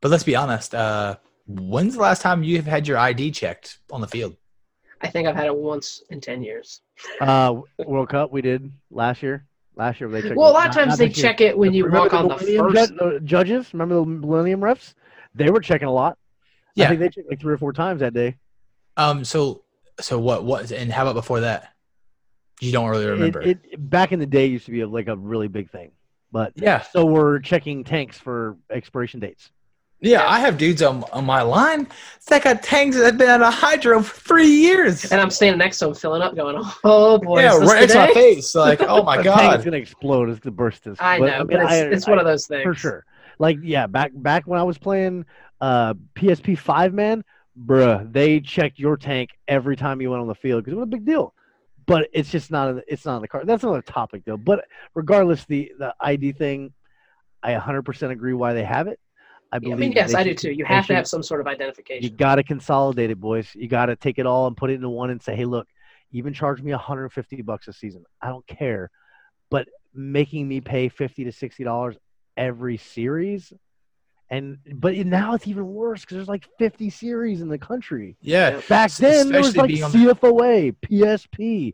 but 0.00 0.10
let's 0.10 0.24
be 0.24 0.34
honest. 0.36 0.74
Uh, 0.74 1.16
when's 1.46 1.94
the 1.94 2.00
last 2.00 2.20
time 2.22 2.42
you've 2.42 2.66
had 2.66 2.86
your 2.88 2.98
ID 2.98 3.30
checked 3.30 3.78
on 3.90 4.00
the 4.00 4.08
field? 4.08 4.36
I 5.00 5.06
think 5.08 5.28
I've 5.28 5.36
had 5.36 5.46
it 5.46 5.54
once 5.56 6.02
in 6.10 6.20
10 6.20 6.42
years. 6.42 6.82
Uh, 7.20 7.60
World 7.86 8.08
Cup 8.08 8.32
we 8.32 8.42
did 8.42 8.72
last 8.90 9.22
year, 9.22 9.46
Last 9.78 10.00
year 10.00 10.10
they 10.10 10.20
checked. 10.22 10.36
Well, 10.36 10.50
a 10.50 10.52
lot 10.52 10.68
of 10.68 10.74
times 10.74 10.98
they 10.98 11.08
this 11.08 11.16
year. 11.18 11.26
check 11.30 11.40
it 11.40 11.56
when 11.56 11.72
you 11.72 11.84
Remember 11.84 12.04
walk 12.06 12.14
on 12.14 12.28
the 12.28 12.34
Millennium 12.34 12.72
first. 12.74 12.92
ju- 12.94 12.98
uh, 13.00 13.18
judges. 13.20 13.72
Remember 13.72 13.94
the 13.96 14.04
Millennium 14.04 14.60
refs? 14.60 14.94
They 15.34 15.50
were 15.50 15.60
checking 15.60 15.86
a 15.88 15.92
lot. 15.92 16.18
Yeah, 16.74 16.84
I 16.84 16.84
Yeah. 16.84 16.88
think 16.90 17.00
they 17.00 17.08
checked 17.10 17.30
like 17.30 17.40
three 17.40 17.54
or 17.54 17.58
four 17.58 17.72
times 17.72 18.00
that 18.00 18.12
day. 18.12 18.36
Um. 18.96 19.24
So 19.24 19.62
so 20.00 20.18
what 20.18 20.44
what 20.44 20.70
and 20.72 20.92
how 20.92 21.02
about 21.02 21.14
before 21.14 21.40
that? 21.40 21.72
You 22.60 22.72
don't 22.72 22.88
really 22.90 23.06
remember. 23.06 23.40
It, 23.40 23.58
it 23.70 23.90
back 23.90 24.10
in 24.10 24.18
the 24.18 24.26
day 24.26 24.46
used 24.46 24.66
to 24.66 24.72
be 24.72 24.84
like 24.84 25.06
a 25.06 25.16
really 25.16 25.46
big 25.46 25.70
thing, 25.70 25.92
but 26.32 26.52
yeah. 26.56 26.80
so 26.82 27.04
we're 27.06 27.38
checking 27.38 27.84
tanks 27.84 28.18
for 28.18 28.56
expiration 28.70 29.20
dates. 29.20 29.52
Yeah, 30.00 30.28
I 30.28 30.38
have 30.40 30.56
dudes 30.58 30.80
on, 30.82 31.02
on 31.12 31.24
my 31.24 31.42
line 31.42 31.88
that 32.28 32.44
got 32.44 32.62
tanks 32.62 32.96
that 32.96 33.04
have 33.04 33.18
been 33.18 33.28
out 33.28 33.42
of 33.42 33.52
hydro 33.52 34.00
for 34.02 34.20
three 34.20 34.46
years. 34.48 35.10
And 35.10 35.20
I'm 35.20 35.30
standing 35.30 35.58
next 35.58 35.78
to 35.78 35.88
him, 35.88 35.94
filling 35.94 36.22
up, 36.22 36.36
going, 36.36 36.56
"Oh 36.84 37.18
boy, 37.18 37.40
yeah, 37.40 37.54
is 37.54 37.60
this 37.60 37.68
right 37.70 37.80
next 37.80 37.92
to 37.94 37.98
my 37.98 38.14
face. 38.14 38.54
Like, 38.54 38.80
oh 38.82 39.02
my 39.02 39.16
The 39.22 39.22
tank's 39.24 39.56
god. 39.56 39.64
gonna 39.64 39.76
explode 39.78 40.30
as 40.30 40.38
the 40.40 40.50
burst 40.52 40.86
is. 40.86 40.96
I 41.00 41.18
know, 41.18 41.44
but, 41.44 41.60
I- 41.60 41.76
it's, 41.78 41.96
it's 41.96 42.06
one 42.08 42.18
of 42.18 42.26
those 42.26 42.46
things. 42.46 42.62
for 42.62 42.74
sure. 42.74 43.04
Like 43.40 43.58
yeah, 43.62 43.86
back 43.86 44.12
back 44.14 44.46
when 44.46 44.60
I 44.60 44.62
was 44.62 44.78
playing 44.78 45.24
uh, 45.60 45.94
PSP 46.14 46.56
five 46.58 46.92
man, 46.94 47.24
bruh, 47.60 48.12
they 48.12 48.40
checked 48.40 48.78
your 48.78 48.96
tank 48.96 49.30
every 49.48 49.74
time 49.76 50.00
you 50.00 50.10
went 50.10 50.20
on 50.20 50.28
the 50.28 50.34
field 50.34 50.62
because 50.64 50.74
it 50.74 50.76
was 50.76 50.84
a 50.84 50.86
big 50.86 51.04
deal. 51.06 51.34
But 51.86 52.08
it's 52.12 52.30
just 52.30 52.50
not 52.52 52.68
in- 52.68 52.82
it's 52.86 53.04
not 53.04 53.16
in 53.16 53.22
the 53.22 53.28
card. 53.28 53.46
That's 53.48 53.64
another 53.64 53.82
topic 53.82 54.22
though. 54.24 54.36
But 54.36 54.64
regardless, 54.94 55.44
the 55.46 55.72
the 55.78 55.94
ID 56.00 56.32
thing, 56.32 56.72
I 57.42 57.54
100% 57.54 58.10
agree 58.10 58.34
why 58.34 58.52
they 58.52 58.64
have 58.64 58.86
it. 58.86 59.00
I 59.50 59.58
believe. 59.58 59.76
I 59.76 59.80
mean, 59.80 59.92
yes, 59.92 60.12
they 60.12 60.18
I 60.18 60.24
do 60.24 60.34
too. 60.34 60.50
You 60.50 60.64
they 60.64 60.74
have 60.74 60.86
to 60.88 60.94
have 60.94 61.06
some 61.08 61.22
sort 61.22 61.40
of 61.40 61.46
identification. 61.46 62.02
You 62.02 62.10
got 62.10 62.34
to 62.36 62.42
consolidate 62.42 63.10
it, 63.10 63.18
boys. 63.20 63.48
You 63.54 63.66
got 63.68 63.86
to 63.86 63.96
take 63.96 64.18
it 64.18 64.26
all 64.26 64.46
and 64.46 64.56
put 64.56 64.70
it 64.70 64.74
into 64.74 64.88
one 64.90 65.10
and 65.10 65.22
say, 65.22 65.34
hey, 65.34 65.46
look, 65.46 65.66
even 66.12 66.34
charge 66.34 66.60
me 66.62 66.70
150 66.72 67.42
bucks 67.42 67.66
a 67.68 67.72
season. 67.72 68.04
I 68.20 68.28
don't 68.28 68.46
care, 68.46 68.90
but 69.50 69.68
making 69.94 70.46
me 70.48 70.60
pay 70.60 70.88
50 70.90 71.24
to 71.24 71.32
60 71.32 71.64
dollars 71.64 71.96
every 72.36 72.76
series, 72.76 73.52
and 74.30 74.58
but 74.74 74.94
now 74.98 75.32
it's 75.34 75.46
even 75.48 75.66
worse 75.66 76.02
because 76.02 76.16
there's 76.16 76.28
like 76.28 76.46
50 76.58 76.90
series 76.90 77.40
in 77.40 77.48
the 77.48 77.58
country. 77.58 78.16
Yeah. 78.20 78.60
Back 78.68 78.86
S- 78.90 78.98
then, 78.98 79.28
there 79.30 79.40
was 79.40 79.56
like 79.56 79.70
CFOA, 79.70 80.76
PSP. 80.82 81.72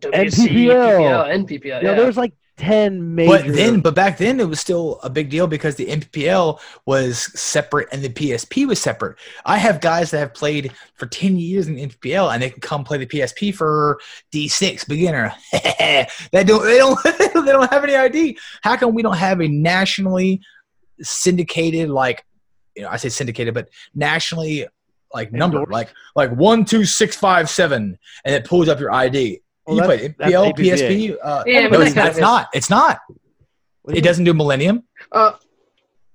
WC, 0.00 0.10
NPPL. 0.12 0.68
PPL, 0.68 1.46
NPPL. 1.46 1.64
You 1.64 1.70
know, 1.70 1.80
Yeah. 1.80 1.94
there 1.94 2.06
was 2.06 2.16
like 2.16 2.34
10 2.58 3.14
major. 3.14 3.30
But 3.30 3.54
then, 3.54 3.80
but 3.80 3.94
back 3.94 4.18
then, 4.18 4.38
it 4.38 4.48
was 4.48 4.60
still 4.60 5.00
a 5.02 5.10
big 5.10 5.30
deal 5.30 5.46
because 5.46 5.76
the 5.76 5.86
MPL 5.86 6.60
was 6.86 7.18
separate 7.38 7.88
and 7.92 8.02
the 8.02 8.08
PSP 8.08 8.66
was 8.66 8.80
separate. 8.80 9.18
I 9.44 9.58
have 9.58 9.80
guys 9.80 10.10
that 10.10 10.18
have 10.18 10.34
played 10.34 10.72
for 10.94 11.06
ten 11.06 11.36
years 11.38 11.66
in 11.66 11.74
the 11.74 11.86
NPPL 11.86 12.32
and 12.32 12.42
they 12.42 12.50
can 12.50 12.60
come 12.60 12.84
play 12.84 12.98
the 12.98 13.06
PSP 13.06 13.54
for 13.54 13.98
D6 14.32 14.86
beginner. 14.86 15.34
they 15.52 16.06
don't, 16.44 16.62
they 16.62 16.78
don't, 16.78 17.02
they 17.04 17.52
don't 17.52 17.72
have 17.72 17.84
any 17.84 17.96
ID. 17.96 18.38
How 18.62 18.76
come 18.76 18.94
we 18.94 19.02
don't 19.02 19.16
have 19.16 19.40
a 19.40 19.48
nationally 19.48 20.40
syndicated, 21.00 21.88
like, 21.88 22.24
you 22.76 22.82
know, 22.82 22.88
I 22.88 22.96
say 22.96 23.08
syndicated, 23.08 23.54
but 23.54 23.68
nationally 23.94 24.66
like 25.14 25.32
number, 25.32 25.64
like 25.66 25.92
like 26.16 26.30
one 26.30 26.64
two 26.64 26.84
six 26.84 27.16
five 27.16 27.50
seven, 27.50 27.98
and 28.24 28.34
it 28.34 28.44
pulls 28.44 28.68
up 28.68 28.80
your 28.80 28.92
ID. 28.92 29.41
Well, 29.66 29.76
you 29.76 29.82
that's- 29.82 30.00
play 30.00 30.14
that's 30.18 30.32
MPL, 30.32 30.56
PSP. 30.56 31.16
Uh, 31.22 31.42
Yeah, 31.46 31.68
but 31.68 31.78
no, 31.78 31.84
it's, 31.86 31.94
kind 31.94 32.08
it's 32.08 32.18
not. 32.18 32.48
It's 32.54 32.70
not. 32.70 32.98
It 33.88 33.96
you- 33.96 34.02
doesn't 34.02 34.24
do 34.24 34.34
Millennium. 34.34 34.82
Uh, 35.10 35.32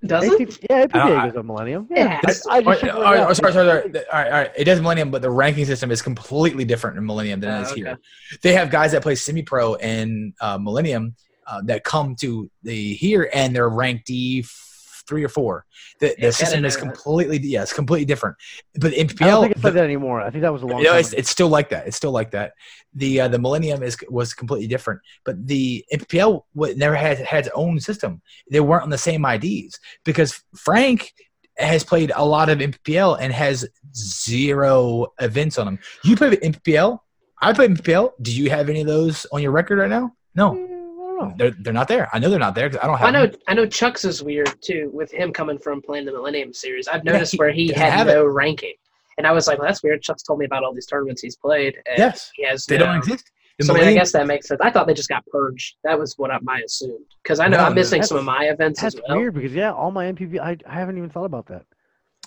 does 0.06 0.26
it? 0.26 0.42
APP 0.42 0.58
yeah, 0.70 0.86
APPA 0.86 0.96
I 0.96 1.10
don't- 1.10 1.30
goes 1.30 1.38
on 1.40 1.48
Millennium. 1.48 1.88
Yeah, 1.90 2.20
Yeah, 2.28 2.34
I, 2.50 2.58
I 2.58 2.62
All 2.62 2.74
just 2.74 2.84
right, 2.84 3.36
sorry, 3.36 3.54
sorry, 3.54 3.54
sorry. 3.54 3.82
All 3.84 4.20
right, 4.20 4.26
all 4.28 4.32
right. 4.32 4.52
It 4.56 4.66
does 4.66 4.80
Millennium, 4.80 5.10
but 5.12 5.22
the 5.22 5.30
ranking 5.32 5.66
system 5.66 5.90
is 5.92 6.02
completely 6.02 6.66
different 6.66 6.98
in 6.98 7.06
Millennium 7.06 7.40
than 7.40 7.50
it 7.50 7.58
Oh, 7.58 7.62
is 7.62 7.72
okay. 7.72 7.82
here. 7.82 7.98
They 8.44 8.54
have 8.54 8.70
guys 8.70 8.92
that 8.92 9.02
play 9.02 9.16
semi 9.16 9.42
pro 9.42 9.74
in 9.76 10.34
uh, 10.40 10.58
Millennium 10.60 11.16
uh, 11.48 11.62
that 11.64 11.84
come 11.84 12.16
to 12.18 12.50
the 12.64 12.94
here 12.94 13.30
and 13.34 13.56
they're 13.56 13.70
ranked 13.70 14.06
D 14.08 14.42
f- 14.44 14.67
three 15.08 15.24
or 15.24 15.30
four. 15.30 15.66
The, 16.00 16.16
the 16.20 16.32
system 16.32 16.66
is 16.66 16.76
didn't 16.76 16.88
know 16.88 16.92
that. 16.92 17.02
completely 17.04 17.40
yeah, 17.40 17.64
it's 17.64 17.74
completely 17.74 18.06
different. 18.06 18.36
But 18.76 18.92
the 18.92 19.00
I 19.00 19.04
don't 19.04 19.44
think 19.44 19.56
it's 19.56 19.64
like 19.64 19.74
that 19.74 19.84
anymore. 19.84 20.22
I 20.22 20.30
think 20.30 20.42
that 20.42 20.54
was 20.54 20.64
a 20.64 20.68
long 20.68 20.84
no, 20.84 20.92
time 20.92 21.00
it's, 21.00 21.12
ago. 21.12 21.20
it's 21.20 21.30
still 21.30 21.50
like 21.50 21.70
that. 21.70 21.88
It's 21.88 21.98
still 21.98 22.12
like 22.12 22.32
that. 22.32 22.54
The 22.94 23.22
uh, 23.22 23.28
the 23.28 23.40
Millennium 23.40 23.84
is 23.84 23.98
was 24.10 24.34
completely 24.34 24.68
different, 24.68 25.02
but 25.26 25.48
the 25.48 25.84
MPL 25.94 26.44
never 26.76 26.96
had 26.96 27.20
had 27.20 27.46
its 27.46 27.56
own 27.56 27.80
system. 27.80 28.22
They 28.50 28.60
weren't 28.60 28.84
on 28.84 28.90
the 28.90 28.98
same 28.98 29.26
IDs 29.26 29.80
because 30.04 30.44
Frank 30.56 31.14
has 31.58 31.84
played 31.84 32.12
a 32.16 32.26
lot 32.26 32.50
of 32.50 32.60
MPL 32.60 33.18
and 33.20 33.34
has 33.34 33.68
zero 33.96 35.08
events 35.20 35.58
on 35.58 35.66
them. 35.66 35.80
You 36.04 36.16
play 36.16 36.36
MPL. 36.38 37.00
I 37.42 37.54
play 37.54 37.68
MPL. 37.68 38.12
Do 38.22 38.32
you 38.32 38.50
have 38.50 38.70
any 38.70 38.82
of 38.82 38.88
those 38.88 39.26
on 39.32 39.42
your 39.42 39.52
record 39.52 39.80
right 39.80 39.90
now? 39.90 40.14
No, 40.36 40.54
I 40.54 40.77
don't 41.20 41.30
know. 41.30 41.36
they're 41.38 41.52
they're 41.60 41.74
not 41.74 41.88
there. 41.88 42.08
I 42.14 42.20
know 42.20 42.30
they're 42.30 42.40
not 42.40 42.56
there 42.56 42.70
because 42.70 42.84
I 42.84 42.88
don't 42.88 42.98
have. 42.98 43.08
I 43.08 43.12
know. 43.12 43.28
them. 43.28 43.40
I 43.48 43.54
know. 43.54 43.66
Chuck's 43.66 44.06
is 44.06 44.24
weird 44.24 44.54
too, 44.62 44.90
with 44.94 45.12
him 45.12 45.32
coming 45.34 45.58
from 45.58 45.82
playing 45.82 46.06
the 46.06 46.12
Millennium 46.12 46.54
series. 46.54 46.88
I've 46.88 47.04
Yeah, 47.06 47.14
noticed 47.14 47.34
he 47.34 47.38
where 47.38 47.52
he 47.52 47.72
had 47.72 48.08
no 48.08 48.26
ranking, 48.26 48.74
and 49.18 49.26
I 49.28 49.32
was 49.32 49.48
like, 49.48 49.58
"Well, 49.60 49.68
that's 49.68 49.84
weird." 49.84 50.02
Chuck's 50.02 50.24
told 50.24 50.40
me 50.40 50.46
about 50.46 50.64
all 50.64 50.74
these 50.74 50.86
tournaments 50.86 51.22
he's 51.22 51.36
played. 51.36 51.76
And 51.86 51.98
Yes, 51.98 52.32
he 52.36 52.46
has. 52.46 52.66
They 52.66 52.78
no- 52.78 52.86
don't 52.86 52.98
exist. 52.98 53.30
The 53.60 53.66
So 53.66 53.74
I, 53.76 53.80
mean, 53.80 53.88
I 53.88 53.94
guess 53.96 54.12
that 54.12 54.28
makes 54.28 54.48
sense. 54.48 54.62
I 54.64 54.70
thought 54.70 54.86
they 54.86 54.94
just 54.94 55.10
got 55.10 55.26
purged. 55.28 55.78
That 55.84 55.98
was 55.98 56.14
what 56.18 56.30
I 56.30 56.38
might 56.42 56.64
assumed 56.66 57.06
because 57.24 57.40
I 57.40 57.48
know 57.48 57.58
No, 57.58 57.64
I'm 57.64 57.74
missing 57.74 58.04
some 58.04 58.18
of 58.20 58.24
my 58.24 58.44
events 58.50 58.80
That's 58.82 58.94
as 58.96 59.02
well. 59.08 59.18
weird 59.18 59.34
because 59.34 59.52
yeah, 59.54 59.72
all 59.74 59.90
my 59.90 60.06
MPV, 60.12 60.40
I, 60.40 60.58
I 60.68 60.74
haven't 60.76 60.98
even 61.00 61.10
thought 61.10 61.26
about 61.26 61.48
that. 61.48 61.66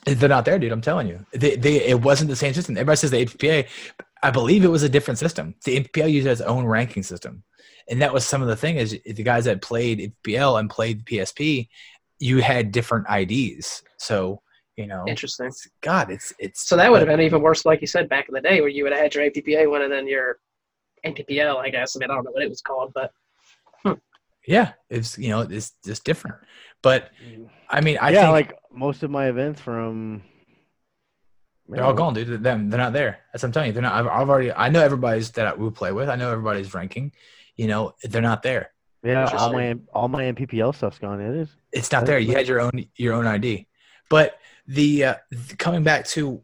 They're 0.06 0.28
not 0.28 0.44
there, 0.44 0.58
dude. 0.58 0.72
I'm 0.72 0.80
telling 0.80 1.06
you. 1.06 1.24
They, 1.32 1.54
they, 1.56 1.76
it 1.84 2.00
wasn't 2.00 2.30
the 2.30 2.36
same 2.36 2.52
system. 2.54 2.76
Everybody 2.76 2.96
says 2.96 3.10
the 3.12 3.24
APPA. 3.24 3.68
I 4.24 4.30
believe 4.32 4.64
it 4.64 4.68
was 4.68 4.82
a 4.82 4.88
different 4.88 5.18
system. 5.18 5.54
The 5.64 5.78
APPL 5.78 6.10
used 6.10 6.26
its 6.26 6.40
own 6.40 6.64
ranking 6.66 7.02
system. 7.04 7.44
And 7.88 8.02
that 8.02 8.12
was 8.12 8.24
some 8.24 8.42
of 8.42 8.48
the 8.48 8.56
thing 8.56 8.76
is 8.76 8.98
the 9.04 9.22
guys 9.22 9.44
that 9.46 9.62
played 9.62 10.14
APPL 10.24 10.60
and 10.60 10.68
played 10.70 11.04
PSP, 11.04 11.68
you 12.18 12.38
had 12.38 12.72
different 12.72 13.06
IDs. 13.10 13.82
So, 13.98 14.42
you 14.76 14.86
know, 14.86 15.04
Interesting. 15.06 15.46
it's, 15.46 15.68
God, 15.80 16.10
it's, 16.10 16.32
it's, 16.38 16.66
So 16.68 16.76
that 16.76 16.90
would 16.90 17.00
have 17.00 17.08
been 17.08 17.20
even 17.20 17.42
worse, 17.42 17.64
like 17.64 17.80
you 17.80 17.86
said 17.86 18.08
back 18.08 18.28
in 18.28 18.34
the 18.34 18.40
day, 18.40 18.60
where 18.60 18.68
you 18.70 18.84
would 18.84 18.92
have 18.92 19.02
had 19.02 19.14
your 19.14 19.28
APPA 19.28 19.68
one 19.70 19.82
and 19.82 19.92
then 19.92 20.06
your 20.06 20.38
NPPL. 21.04 21.56
I 21.56 21.70
guess. 21.70 21.96
I 21.96 21.98
mean, 21.98 22.10
I 22.10 22.14
don't 22.14 22.24
know 22.24 22.30
what 22.30 22.42
it 22.42 22.48
was 22.48 22.60
called, 22.62 22.92
but 22.94 23.12
yeah, 24.46 24.72
it's, 24.88 25.18
you 25.18 25.28
know, 25.28 25.40
it's 25.40 25.74
just 25.84 26.04
different. 26.04 26.36
But 26.82 27.10
I 27.68 27.80
mean, 27.80 27.98
I 28.00 28.10
yeah, 28.10 28.22
think 28.22 28.32
like 28.32 28.58
most 28.72 29.02
of 29.02 29.10
my 29.10 29.28
events 29.28 29.60
from. 29.60 30.22
they're 31.68 31.84
all 31.84 31.92
gone, 31.92 32.14
dude. 32.14 32.28
They're, 32.28 32.38
them- 32.38 32.70
they're 32.70 32.78
not 32.78 32.92
there. 32.94 33.18
That's 33.32 33.42
what 33.42 33.48
I'm 33.48 33.52
telling 33.52 33.66
you. 33.68 33.72
They're 33.74 33.82
not, 33.82 33.92
I've, 33.92 34.06
I've 34.06 34.28
already, 34.30 34.50
I 34.52 34.70
know 34.70 34.80
everybody's 34.80 35.30
that 35.32 35.58
we 35.58 35.68
play 35.70 35.92
with. 35.92 36.08
I 36.08 36.16
know 36.16 36.30
everybody's 36.32 36.72
ranking, 36.74 37.12
you 37.60 37.66
know, 37.66 37.92
they're 38.02 38.22
not 38.22 38.42
there. 38.42 38.72
Yeah, 39.02 39.28
all 39.36 39.52
my 39.52 39.74
all 39.92 40.08
my 40.08 40.24
NPPL 40.32 40.74
stuff's 40.74 40.98
gone. 40.98 41.20
It 41.20 41.36
is. 41.36 41.48
it's 41.72 41.92
not 41.92 42.06
there. 42.06 42.18
You 42.18 42.32
had 42.34 42.48
your 42.48 42.60
own 42.60 42.72
your 42.96 43.12
own 43.12 43.26
ID, 43.26 43.66
but 44.08 44.38
the 44.66 45.04
uh, 45.04 45.14
coming 45.58 45.82
back 45.82 46.06
to 46.14 46.42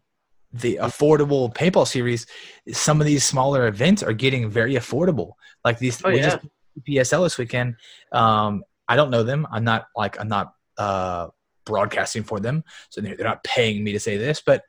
the 0.52 0.78
affordable 0.82 1.52
paintball 1.54 1.86
series, 1.86 2.26
some 2.70 3.00
of 3.00 3.06
these 3.06 3.24
smaller 3.24 3.66
events 3.66 4.02
are 4.02 4.12
getting 4.12 4.50
very 4.50 4.74
affordable. 4.74 5.32
Like 5.64 5.78
these, 5.78 6.02
Oh, 6.04 6.10
we 6.10 6.18
yeah. 6.18 6.30
just 6.30 6.46
PSL 6.86 7.24
this 7.24 7.38
weekend. 7.38 7.76
Um, 8.12 8.62
I 8.86 8.96
don't 8.96 9.10
know 9.10 9.22
them. 9.22 9.46
I'm 9.50 9.64
not 9.64 9.86
like 9.96 10.20
I'm 10.20 10.28
not 10.28 10.52
uh, 10.76 11.28
broadcasting 11.64 12.24
for 12.24 12.40
them, 12.40 12.62
so 12.90 13.00
they're, 13.00 13.16
they're 13.16 13.26
not 13.26 13.42
paying 13.42 13.82
me 13.82 13.92
to 13.92 14.00
say 14.00 14.18
this, 14.18 14.42
but. 14.44 14.62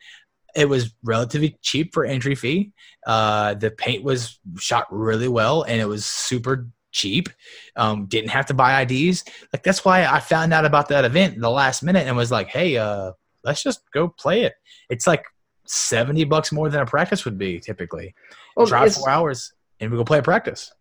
It 0.57 0.67
was 0.67 0.93
relatively 1.03 1.57
cheap 1.61 1.93
for 1.93 2.03
entry 2.03 2.35
fee. 2.35 2.71
Uh, 3.05 3.53
the 3.53 3.71
paint 3.71 4.03
was 4.03 4.39
shot 4.57 4.87
really 4.89 5.27
well, 5.29 5.61
and 5.63 5.79
it 5.79 5.85
was 5.87 6.05
super 6.05 6.67
cheap. 6.91 7.29
Um, 7.75 8.05
didn't 8.07 8.29
have 8.31 8.47
to 8.47 8.53
buy 8.55 8.81
IDs 8.81 9.23
like 9.53 9.61
that's 9.61 9.85
why 9.85 10.05
I 10.05 10.19
found 10.19 10.51
out 10.53 10.65
about 10.65 10.87
that 10.89 11.05
event 11.05 11.35
in 11.35 11.41
the 11.41 11.49
last 11.51 11.83
minute 11.83 12.07
and 12.07 12.17
was 12.17 12.31
like, 12.31 12.47
hey, 12.47 12.75
uh, 12.77 13.11
let's 13.43 13.61
just 13.61 13.81
go 13.93 14.07
play 14.07 14.43
it. 14.43 14.53
It's 14.89 15.05
like 15.05 15.23
seventy 15.67 16.23
bucks 16.23 16.51
more 16.51 16.69
than 16.69 16.81
a 16.81 16.85
practice 16.85 17.23
would 17.25 17.37
be 17.37 17.59
typically. 17.59 18.15
well, 18.55 18.65
Drive 18.65 18.95
four 18.95 19.09
hours 19.09 19.53
and 19.79 19.91
we 19.91 19.97
go 19.97 20.03
play 20.03 20.17
a 20.19 20.23
practice. 20.23 20.73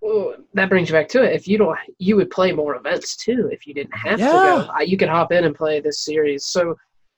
well, 0.00 0.36
that 0.52 0.68
brings 0.68 0.88
you 0.88 0.92
back 0.92 1.08
to 1.08 1.22
it. 1.24 1.32
If 1.34 1.48
you 1.48 1.58
don't, 1.58 1.76
you 1.98 2.14
would 2.16 2.30
play 2.30 2.52
more 2.52 2.76
events 2.76 3.16
too. 3.16 3.48
If 3.50 3.66
you 3.66 3.74
didn't 3.74 3.96
have 3.96 4.18
to 4.18 4.24
go, 4.66 4.72
I- 4.72 4.82
you 4.82 4.96
could 4.96 5.08
hop 5.08 5.32
in 5.32 5.44
and 5.44 5.54
play 5.56 5.80
this 5.80 6.04
series. 6.04 6.44
So, 6.44 6.76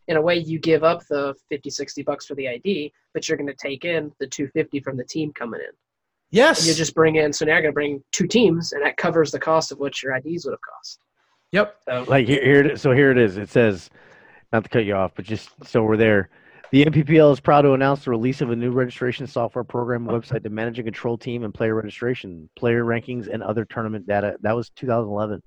in 0.09 0.17
a 0.17 0.21
way, 0.23 0.37
you 0.37 0.59
give 0.59 0.85
up 0.85 1.03
the 1.09 1.35
50, 1.49 1.71
60 1.71 2.03
bucks 2.03 2.27
for 2.27 2.35
the 2.35 2.49
ID, 2.49 2.93
but 3.13 3.29
you're 3.29 3.37
going 3.37 3.49
to 3.49 3.55
take 3.55 3.85
in 3.85 4.13
the 4.21 4.27
250 4.27 4.81
from 4.81 4.97
the 4.97 5.05
team 5.05 5.33
coming 5.33 5.61
in. 5.61 5.73
Yes. 6.31 6.61
And 6.61 6.69
you 6.69 6.75
just 6.75 6.95
bring 6.95 7.17
in, 7.17 7.33
so 7.33 7.45
now 7.45 7.53
you're 7.55 7.63
going 7.63 7.73
to 7.73 7.75
bring 7.75 8.05
two 8.13 8.27
teams, 8.27 8.73
and 8.73 8.85
that 8.85 8.97
covers 8.97 9.31
the 9.31 9.39
cost 9.39 9.73
of 9.73 9.79
what 9.79 10.03
your 10.03 10.15
IDs 10.17 10.45
would 10.45 10.53
have 10.53 10.61
cost. 10.61 11.01
yep. 11.53 11.77
So, 11.89 12.05
Like 12.09 12.27
here, 12.27 12.43
here 12.43 12.61
it 12.61 12.73
is. 12.73 12.83
so 12.83 12.93
here 12.93 13.11
it 13.11 13.19
is. 13.19 13.37
It 13.37 13.49
says, 13.49 13.91
not 14.53 14.65
to 14.65 14.71
cut 14.71 14.85
you 14.85 14.95
off, 14.95 15.13
but 15.15 15.25
just 15.25 15.51
so 15.65 15.83
we're 15.83 15.97
there. 15.97 16.31
The 16.73 16.85
NPPL 16.85 17.33
is 17.33 17.39
proud 17.41 17.63
to 17.63 17.73
announce 17.75 18.05
the 18.05 18.11
release 18.11 18.41
of 18.41 18.51
a 18.51 18.57
new 18.57 18.73
registration 18.73 19.27
software 19.29 19.63
program 19.65 20.05
website 20.07 20.43
to 20.43 20.51
manage 20.51 20.79
and 20.79 20.87
control 20.87 21.17
team 21.17 21.45
and 21.45 21.55
player 21.55 21.75
registration, 21.77 22.49
player 22.57 22.85
rankings, 22.85 23.33
and 23.33 23.43
other 23.43 23.65
tournament 23.65 24.07
data. 24.07 24.37
That 24.43 24.55
was 24.57 24.71
2011. 24.71 25.41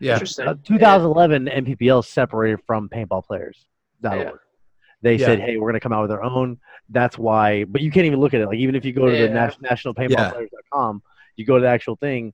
Yeah. 0.00 0.14
interesting. 0.14 0.48
Uh, 0.48 0.54
2011 0.64 1.46
NPPL 1.46 2.04
separated 2.04 2.58
from 2.66 2.88
paintball 2.88 3.24
players. 3.24 3.66
Yeah. 4.02 4.30
They 5.02 5.14
Yeah. 5.16 5.26
said, 5.26 5.40
"Hey, 5.40 5.56
we're 5.56 5.68
going 5.68 5.74
to 5.74 5.80
come 5.80 5.92
out 5.92 6.02
with 6.02 6.10
our 6.10 6.22
own." 6.22 6.58
That's 6.88 7.16
why. 7.18 7.64
But 7.64 7.82
you 7.82 7.90
can't 7.90 8.06
even 8.06 8.18
look 8.20 8.34
at 8.34 8.40
it. 8.40 8.46
Like 8.46 8.58
even 8.58 8.74
if 8.74 8.84
you 8.84 8.92
go 8.92 9.06
to 9.06 9.16
the 9.16 9.24
Yeah. 9.28 9.46
nas- 9.46 9.60
national 9.60 9.94
Yeah. 9.98 10.08
paintballplayers.com, 10.08 11.02
you 11.36 11.44
go 11.46 11.56
to 11.56 11.62
the 11.62 11.68
actual 11.68 11.96
thing. 11.96 12.32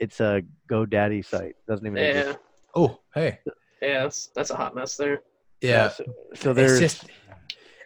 it's 0.00 0.18
a 0.20 0.42
GoDaddy 0.68 1.24
site. 1.24 1.54
Doesn't 1.68 1.86
even 1.86 1.96
Yeah, 1.96 2.04
exist. 2.18 2.38
Oh, 2.74 2.98
hey, 3.14 3.38
yeah, 3.80 4.02
that's, 4.02 4.26
that's 4.34 4.50
a 4.50 4.56
hot 4.56 4.74
mess 4.74 4.96
there. 4.96 5.20
yeah. 5.60 5.88
So, 5.88 6.04
so 6.34 6.52
there's 6.52 6.80
it's 6.80 6.80
just 6.98 7.10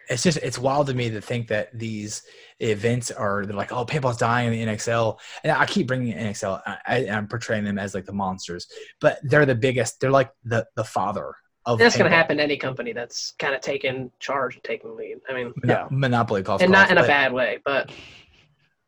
it's 0.09 0.23
just 0.23 0.37
it's 0.39 0.57
wild 0.57 0.87
to 0.87 0.95
me 0.95 1.11
to 1.11 1.21
think 1.21 1.47
that 1.49 1.69
these 1.77 2.23
events 2.59 3.11
are 3.11 3.45
they're 3.45 3.55
like 3.55 3.71
oh 3.71 3.85
paintball's 3.85 4.17
dying 4.17 4.51
in 4.51 4.53
the 4.67 4.73
NXL 4.73 5.19
and 5.43 5.51
I 5.53 5.65
keep 5.67 5.85
bringing 5.87 6.07
in 6.13 6.17
NXL 6.17 6.59
I, 6.65 6.77
I, 6.87 7.09
I'm 7.09 7.27
portraying 7.27 7.63
them 7.63 7.77
as 7.77 7.93
like 7.93 8.05
the 8.05 8.11
monsters 8.11 8.67
but 8.99 9.19
they're 9.21 9.45
the 9.45 9.53
biggest 9.55 9.99
they're 10.01 10.09
like 10.11 10.31
the 10.43 10.65
the 10.75 10.83
father 10.83 11.27
of 11.27 11.35
That's 11.65 11.97
going 11.97 12.09
to 12.09 12.15
happen 12.15 12.37
to 12.37 12.43
any 12.43 12.57
company 12.57 12.93
that's 12.93 13.31
kind 13.37 13.53
of 13.53 13.61
taking 13.61 14.11
charge 14.19 14.55
and 14.55 14.63
taking 14.63 14.95
lead. 14.95 15.17
I 15.29 15.33
mean, 15.33 15.53
Mono- 15.63 15.73
Yeah. 15.81 15.87
monopoly 15.91 16.41
golf 16.41 16.61
and 16.61 16.71
not 16.71 16.89
in 16.89 16.97
a 16.97 17.03
bad 17.05 17.31
way, 17.33 17.59
but 17.63 17.91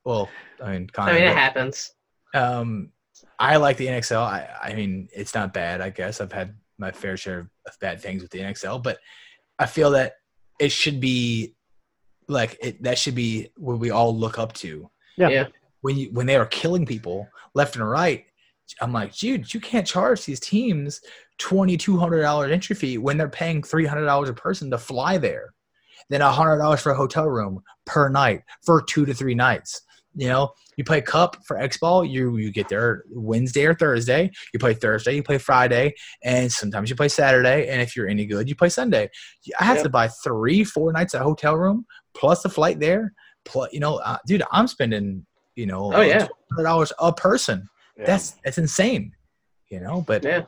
well 0.04 0.30
I 0.64 0.72
mean 0.72 0.88
kind 0.88 1.12
I 1.12 1.14
mean, 1.14 1.24
it 1.24 1.28
of 1.30 1.36
happens. 1.36 1.94
um 2.34 2.92
I 3.40 3.58
like 3.58 3.78
the 3.78 3.88
NXL 3.88 4.22
I 4.22 4.50
I 4.62 4.74
mean 4.74 5.10
it's 5.14 5.36
not 5.36 5.54
bad 5.54 5.80
I 5.82 5.90
guess 5.92 6.22
I've 6.22 6.32
had 6.32 6.56
my 6.80 6.92
fair 6.92 7.18
share 7.18 7.50
of 7.68 7.80
bad 7.80 8.02
things 8.02 8.22
with 8.24 8.32
the 8.32 8.40
NXL 8.40 8.82
but 8.82 8.98
I 9.60 9.68
feel 9.68 9.92
that 9.92 10.14
it 10.60 10.70
should 10.72 11.00
be 11.00 11.54
like 12.28 12.58
it 12.62 12.82
that 12.84 12.98
should 12.98 13.14
be 13.16 13.50
what 13.58 13.78
we 13.80 13.92
all 13.92 14.16
look 14.18 14.40
up 14.40 14.54
to 14.54 14.90
Yeah. 15.18 15.30
Yeah. 15.30 15.48
when 15.82 15.98
you 15.98 16.10
when 16.14 16.26
they 16.26 16.36
are 16.36 16.46
killing 16.48 16.86
people 16.88 17.28
left 17.54 17.76
and 17.76 17.88
right, 17.88 18.26
I'm 18.82 18.94
like, 18.94 19.16
dude, 19.16 19.54
you 19.54 19.60
can't 19.60 19.86
charge 19.88 20.26
these 20.26 20.40
teams 20.40 21.02
twenty 21.38 21.78
two 21.78 21.98
hundred 21.98 22.22
dollars 22.22 22.52
entry 22.52 22.76
fee 22.76 22.98
when 22.98 23.18
they're 23.18 23.30
paying 23.30 23.64
three 23.64 23.86
hundred 23.86 24.06
dollars 24.06 24.30
a 24.30 24.34
person 24.34 24.70
to 24.72 24.78
fly 24.78 25.18
there, 25.18 25.54
then 26.10 26.22
hundred 26.22 26.60
dollars 26.60 26.82
for 26.82 26.92
a 26.92 26.96
hotel 26.96 27.28
room 27.28 27.62
per 27.86 28.10
night 28.10 28.44
for 28.66 28.82
two 28.82 29.06
to 29.06 29.14
three 29.14 29.36
nights. 29.36 29.82
You 30.14 30.28
know, 30.28 30.52
you 30.76 30.84
play 30.84 31.00
cup 31.02 31.38
for 31.46 31.58
X 31.58 31.78
ball, 31.78 32.04
you 32.04 32.38
you 32.38 32.52
get 32.52 32.68
there 32.68 33.04
Wednesday 33.10 33.66
or 33.66 33.74
Thursday. 33.74 34.30
You 34.54 34.60
play 34.60 34.74
Thursday, 34.74 35.16
you 35.16 35.24
play 35.24 35.38
Friday, 35.38 35.94
and 36.24 36.52
sometimes 36.52 36.90
you 36.90 36.96
play 36.96 37.08
Saturday. 37.08 37.70
And 37.70 37.82
if 37.82 37.96
you're 37.96 38.10
any 38.10 38.26
good, 38.26 38.50
you 38.50 38.56
play 38.56 38.70
Sunday. 38.70 39.10
I 39.60 39.64
have 39.64 39.78
Yep. 39.78 39.84
to 39.84 39.90
buy 39.90 40.10
three, 40.24 40.64
four 40.64 40.92
nights 40.92 41.16
at 41.16 41.22
a 41.22 41.24
hotel 41.24 41.56
room 41.56 41.86
plus 42.14 42.44
the 42.44 42.50
flight 42.50 42.80
there. 42.80 43.14
Plus, 43.46 43.72
you 43.72 43.80
know, 43.80 43.96
uh, 43.98 44.18
dude, 44.28 44.44
I'm 44.52 44.68
spending 44.68 45.26
you 45.56 45.66
know, 45.66 45.92
Oh, 45.94 46.02
yeah. 46.02 46.28
hundred 46.52 46.64
dollars 46.64 46.94
a 47.00 47.14
person. 47.14 47.70
Yeah. 47.98 48.06
That's 48.06 48.32
that's 48.44 48.58
insane. 48.58 49.14
You 49.70 49.80
know, 49.80 50.02
but 50.02 50.24
Yeah. 50.24 50.44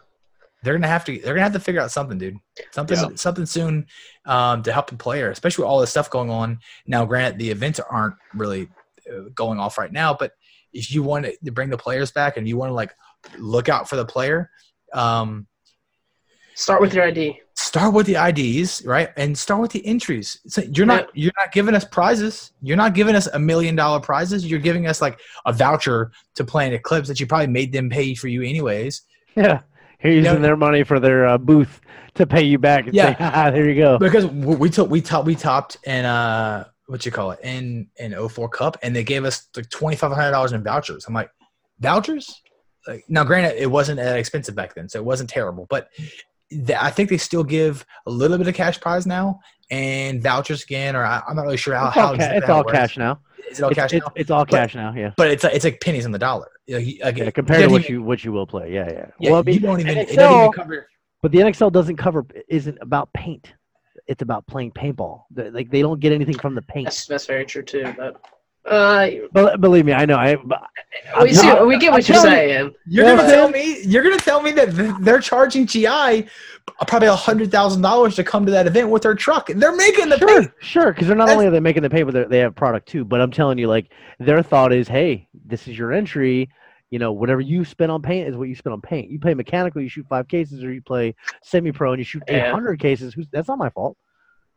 they're 0.64 0.74
gonna 0.74 0.88
have 0.88 1.06
to 1.06 1.18
they're 1.20 1.34
gonna 1.34 1.44
have 1.44 1.54
to 1.54 1.60
figure 1.60 1.82
out 1.82 1.92
something, 1.92 2.18
dude. 2.18 2.38
Something 2.72 2.98
Yeah. 2.98 3.16
something 3.16 3.46
soon 3.46 3.86
um, 4.26 4.64
to 4.64 4.72
help 4.74 4.90
the 4.90 4.96
player, 4.98 5.30
especially 5.32 5.64
with 5.64 5.70
all 5.70 5.80
this 5.80 5.92
stuff 5.92 6.10
going 6.10 6.30
on 6.30 6.60
now. 6.86 7.06
Granted, 7.06 7.40
the 7.40 7.50
events 7.52 7.80
aren't 7.80 8.16
really 8.34 8.70
uh, 9.12 9.30
going 9.36 9.60
off 9.60 9.78
right 9.78 9.92
now, 9.92 10.14
but 10.14 10.32
if 10.72 10.92
you 10.92 11.04
want 11.04 11.26
to 11.44 11.52
bring 11.52 11.70
the 11.70 11.78
players 11.78 12.12
back 12.12 12.38
and 12.38 12.48
you 12.48 12.58
want 12.58 12.70
to 12.70 12.74
like 12.74 12.94
look 13.38 13.70
out 13.70 13.88
for 13.88 13.96
the 13.96 14.06
player, 14.06 14.50
um, 14.94 15.48
Start 16.56 16.82
with 16.82 16.94
your 16.94 17.04
ID. 17.06 17.40
Start 17.74 17.92
with 17.92 18.06
the 18.06 18.14
IDs, 18.16 18.86
right? 18.86 19.10
And 19.18 19.36
start 19.36 19.60
with 19.60 19.72
the 19.72 19.84
entries. 19.84 20.40
So 20.46 20.62
you're 20.76 20.86
not 20.86 21.10
you're 21.16 21.32
not 21.40 21.52
giving 21.52 21.74
us 21.74 21.84
prizes. 21.84 22.52
You're 22.62 22.78
not 22.78 22.94
giving 22.94 23.16
us 23.16 23.26
a 23.28 23.40
million 23.40 23.76
dollar 23.76 24.00
prizes. 24.00 24.46
You're 24.46 24.60
giving 24.60 24.86
us 24.86 25.02
like 25.02 25.20
a 25.48 25.54
voucher 25.54 26.12
to 26.36 26.44
play 26.44 26.68
in 26.68 26.74
Eclipse 26.74 27.08
that 27.08 27.20
you 27.20 27.26
probably 27.26 27.48
made 27.48 27.72
them 27.74 27.90
pay 27.90 28.14
for 28.14 28.28
you 28.28 28.44
anyways. 28.44 29.02
yeah. 29.36 29.62
You're 30.04 30.14
using 30.14 30.34
Yeah. 30.36 30.40
their 30.40 30.56
money 30.56 30.84
for 30.84 31.00
their 31.00 31.26
uh, 31.26 31.38
booth 31.40 31.82
to 32.14 32.28
pay 32.28 32.44
you 32.44 32.60
back. 32.60 32.86
Yeah. 32.92 33.12
say, 33.12 33.16
ah, 33.22 33.50
there 33.50 33.68
you 33.68 33.76
go. 33.76 33.98
Because 33.98 34.28
we 34.28 34.70
took 34.70 34.92
we 34.92 35.02
topped 35.02 35.26
we 35.26 35.34
topped 35.34 35.78
in 35.88 36.06
uh 36.06 36.66
what 36.86 37.08
you 37.08 37.12
call 37.12 37.32
it 37.32 37.40
in 37.42 37.88
in 37.98 38.14
04 38.30 38.50
Cup 38.50 38.78
and 38.84 38.96
they 38.96 39.04
gave 39.04 39.26
us 39.26 39.48
like 39.56 39.68
twenty 39.72 39.96
five 39.96 40.12
hundred 40.12 40.32
dollars 40.32 40.52
in 40.52 40.64
vouchers. 40.64 41.06
I'm 41.08 41.16
like 41.16 41.32
vouchers. 41.80 42.40
Like, 42.86 43.06
now, 43.08 43.24
granted, 43.24 43.56
it 43.60 43.72
wasn't 43.72 43.98
that 43.98 44.18
expensive 44.20 44.56
back 44.56 44.76
then, 44.76 44.90
so 44.90 45.00
it 45.00 45.06
wasn't 45.06 45.30
terrible. 45.30 45.66
But 45.70 45.88
I 46.80 46.90
think 46.90 47.10
they 47.10 47.18
still 47.18 47.44
give 47.44 47.86
a 48.06 48.12
little 48.12 48.38
bit 48.38 48.48
of 48.48 48.54
cash 48.56 48.80
prize 48.80 49.06
now 49.06 49.40
and 49.72 50.22
vouchers 50.22 50.64
again, 50.64 50.96
or 50.96 51.04
I, 51.06 51.22
I'm 51.28 51.36
not 51.36 51.44
really 51.44 51.58
sure 51.58 51.76
how. 51.76 51.88
It's 51.88 51.96
how 51.96 52.08
all, 52.08 52.18
ca- 52.18 52.32
it's 52.34 52.46
how 52.48 52.54
all 52.56 52.60
works. 52.64 52.72
cash 52.74 52.98
now. 52.98 53.20
Is 53.50 53.60
it 53.60 53.64
all 53.64 53.70
It's, 53.72 53.76
cash 53.80 53.94
it's, 53.94 54.06
now? 54.06 54.12
it's 54.16 54.32
all 54.32 54.46
But- 54.46 54.52
cash 54.52 54.76
now. 54.76 54.94
Yeah. 54.96 55.12
But 55.18 55.30
it's 55.32 55.44
it's 55.44 55.66
like 55.66 55.82
pennies 55.82 56.06
on 56.06 56.12
the 56.12 56.20
dollar. 56.20 56.50
You 56.68 56.78
like, 57.04 57.18
Yeah, 57.18 57.26
it 57.26 57.34
compared 57.34 57.62
to 57.64 57.68
what 57.70 57.82
even- 57.82 57.94
you 57.94 58.04
what 58.04 58.24
you 58.24 58.32
will 58.32 58.48
play. 58.48 58.74
Yeah, 58.74 58.90
yeah. 58.92 59.06
Yeah, 59.20 59.32
well, 59.32 59.40
I 59.40 59.44
mean, 59.44 59.56
you 59.56 59.60
don't 59.62 59.80
even. 59.80 59.98
It 59.98 60.10
NXL 60.10 60.16
doesn't 60.16 60.40
even 60.42 60.52
cover. 60.54 60.88
But 61.22 61.32
the 61.32 61.38
NXL 61.40 61.72
doesn't 61.72 61.96
cover 61.98 62.26
isn't 62.50 62.78
about 62.82 63.12
paint. 63.14 63.54
It's 64.08 64.22
about 64.22 64.46
playing 64.48 64.72
paintball. 64.72 65.24
The- 65.32 65.52
Like 65.52 65.70
they 65.72 65.82
don't 65.82 66.00
get 66.00 66.12
anything 66.14 66.38
from 66.38 66.56
the 66.56 66.62
paint. 66.64 66.86
That's 66.88 67.06
that's 67.06 67.26
very 67.26 67.46
true 67.46 67.64
too. 67.64 67.94
But 67.98 68.22
uh, 68.66 69.58
believe 69.58 69.86
me, 69.86 69.92
I 69.94 70.06
know. 70.06 70.16
I 70.18 70.36
but 70.38 70.62
we 71.22 71.34
see, 71.34 71.48
not- 71.48 71.68
we 71.68 71.78
get 71.78 71.92
what 71.92 72.08
I'm 72.08 72.14
you're 72.14 72.22
telling 72.24 72.32
you- 72.32 72.38
saying. 72.56 72.72
You're 72.88 73.06
Yeah, 73.06 73.16
gonna 73.16 73.30
tell 73.32 73.50
me 73.50 73.82
you're 73.84 74.04
gonna 74.04 74.18
tell 74.18 74.42
me 74.42 74.52
that 74.54 74.76
th- 74.76 74.92
they're 75.02 75.20
charging 75.20 75.66
GI 75.66 76.28
probably 76.88 77.08
a 77.08 77.16
hundred 77.16 77.52
thousand 77.52 77.82
dollars 77.82 78.16
to 78.16 78.24
come 78.24 78.46
to 78.46 78.52
that 78.52 78.68
event 78.68 78.90
with 78.90 79.04
their 79.04 79.16
truck. 79.16 79.48
They're 79.48 79.76
making 79.76 80.10
the 80.10 80.18
sure, 80.18 80.28
paint. 80.42 80.52
sure, 80.62 80.92
because 80.94 81.08
they're 81.08 81.16
not 81.16 81.26
That's- 81.26 81.36
only 81.38 81.48
are 81.48 81.52
they 81.52 81.60
making 81.60 81.84
the 81.84 81.90
paint, 81.90 82.06
but 82.06 82.14
they're- 82.14 82.28
they 82.28 82.40
have 82.40 82.56
product 82.56 82.88
too. 82.88 83.04
But 83.06 83.22
I'm 83.22 83.32
telling 83.32 83.58
you, 83.58 83.68
like 83.68 83.92
their 84.20 84.42
thought 84.42 84.72
is, 84.74 84.88
hey, 84.88 85.28
this 85.46 85.68
is 85.68 85.78
your 85.78 85.92
entry. 85.92 86.50
You 86.90 87.00
know, 87.00 87.12
whatever 87.12 87.42
you 87.42 87.66
spend 87.66 87.92
on 87.92 88.04
paint 88.04 88.28
is 88.30 88.38
what 88.38 88.50
you 88.50 88.56
spend 88.56 88.74
on 88.74 88.82
paint. 88.82 89.10
You 89.10 89.18
play 89.20 89.34
mechanical, 89.34 89.82
you 89.82 89.90
shoot 89.90 90.06
five 90.08 90.28
cases, 90.28 90.64
or 90.64 90.72
you 90.72 90.82
play 90.82 91.16
semi-pro 91.42 91.92
and 91.94 92.00
you 92.00 92.04
shoot 92.06 92.22
Yeah. 92.28 92.50
800 92.50 92.80
cases. 92.80 93.16
Who's 93.16 93.28
that's 93.32 93.48
not 93.48 93.58
my 93.58 93.70
fault. 93.72 93.98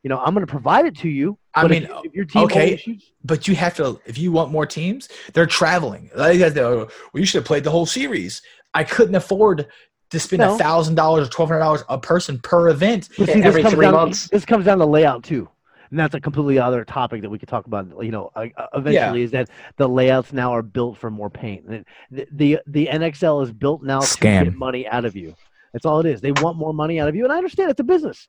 You 0.06 0.10
know, 0.10 0.20
I'm 0.20 0.34
going 0.34 0.46
to 0.46 0.50
provide 0.52 0.86
it 0.86 0.96
to 0.98 1.08
you. 1.08 1.36
I 1.52 1.62
but 1.62 1.70
mean, 1.72 1.82
if, 1.82 1.90
if 2.04 2.14
your 2.14 2.24
team 2.26 2.44
okay. 2.44 2.62
only 2.62 2.76
shoots, 2.76 3.06
But 3.24 3.48
you 3.48 3.56
have 3.56 3.74
to 3.78 4.00
if 4.06 4.16
you 4.16 4.30
want 4.30 4.52
more 4.52 4.64
teams, 4.64 5.08
they're 5.32 5.46
traveling. 5.46 6.10
Like, 6.14 6.38
guys, 6.38 6.54
well, 6.54 6.88
you 7.12 7.26
should 7.26 7.40
have 7.40 7.44
played 7.44 7.64
the 7.64 7.72
whole 7.72 7.86
series. 7.86 8.40
I 8.72 8.84
couldn't 8.84 9.16
afford 9.16 9.66
to 10.10 10.20
spend 10.20 10.44
a 10.44 10.56
thousand 10.56 10.94
dollars 10.94 11.26
or 11.26 11.30
twelve 11.32 11.48
hundred 11.48 11.58
dollars 11.58 11.82
a 11.88 11.98
person 11.98 12.38
per 12.38 12.68
event. 12.68 13.06
See, 13.06 13.24
this 13.24 13.34
every 13.34 13.62
comes 13.62 13.74
three 13.74 13.84
down, 13.84 13.94
months. 13.94 14.28
This 14.28 14.44
comes 14.44 14.64
down 14.64 14.78
to 14.78 14.86
layout 14.86 15.24
too, 15.24 15.48
and 15.90 15.98
that's 15.98 16.14
a 16.14 16.20
completely 16.20 16.60
other 16.60 16.84
topic 16.84 17.20
that 17.22 17.28
we 17.28 17.40
could 17.40 17.48
talk 17.48 17.66
about. 17.66 17.88
You 18.00 18.12
know, 18.12 18.30
uh, 18.36 18.46
uh, 18.56 18.66
eventually, 18.74 19.24
is 19.24 19.32
that 19.32 19.50
the 19.76 19.88
layouts 19.88 20.32
now 20.32 20.52
are 20.52 20.62
built 20.62 20.98
for 20.98 21.10
more 21.10 21.30
paint. 21.30 21.66
The 22.12 22.28
the, 22.30 22.60
the 22.68 22.86
NXL 22.92 23.42
is 23.42 23.50
built 23.50 23.82
now 23.82 23.98
to 23.98 24.20
get 24.20 24.54
money 24.54 24.86
out 24.86 25.04
of 25.04 25.16
you. 25.16 25.34
That's 25.72 25.84
all 25.84 25.98
it 25.98 26.06
is. 26.06 26.20
They 26.20 26.30
want 26.30 26.56
more 26.58 26.72
money 26.72 27.00
out 27.00 27.08
of 27.08 27.16
you, 27.16 27.24
and 27.24 27.32
I 27.32 27.38
understand 27.38 27.72
it's 27.72 27.80
a 27.80 27.82
business, 27.82 28.28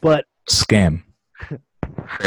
but 0.00 0.24
Scam. 0.48 1.02
Say 1.48 1.56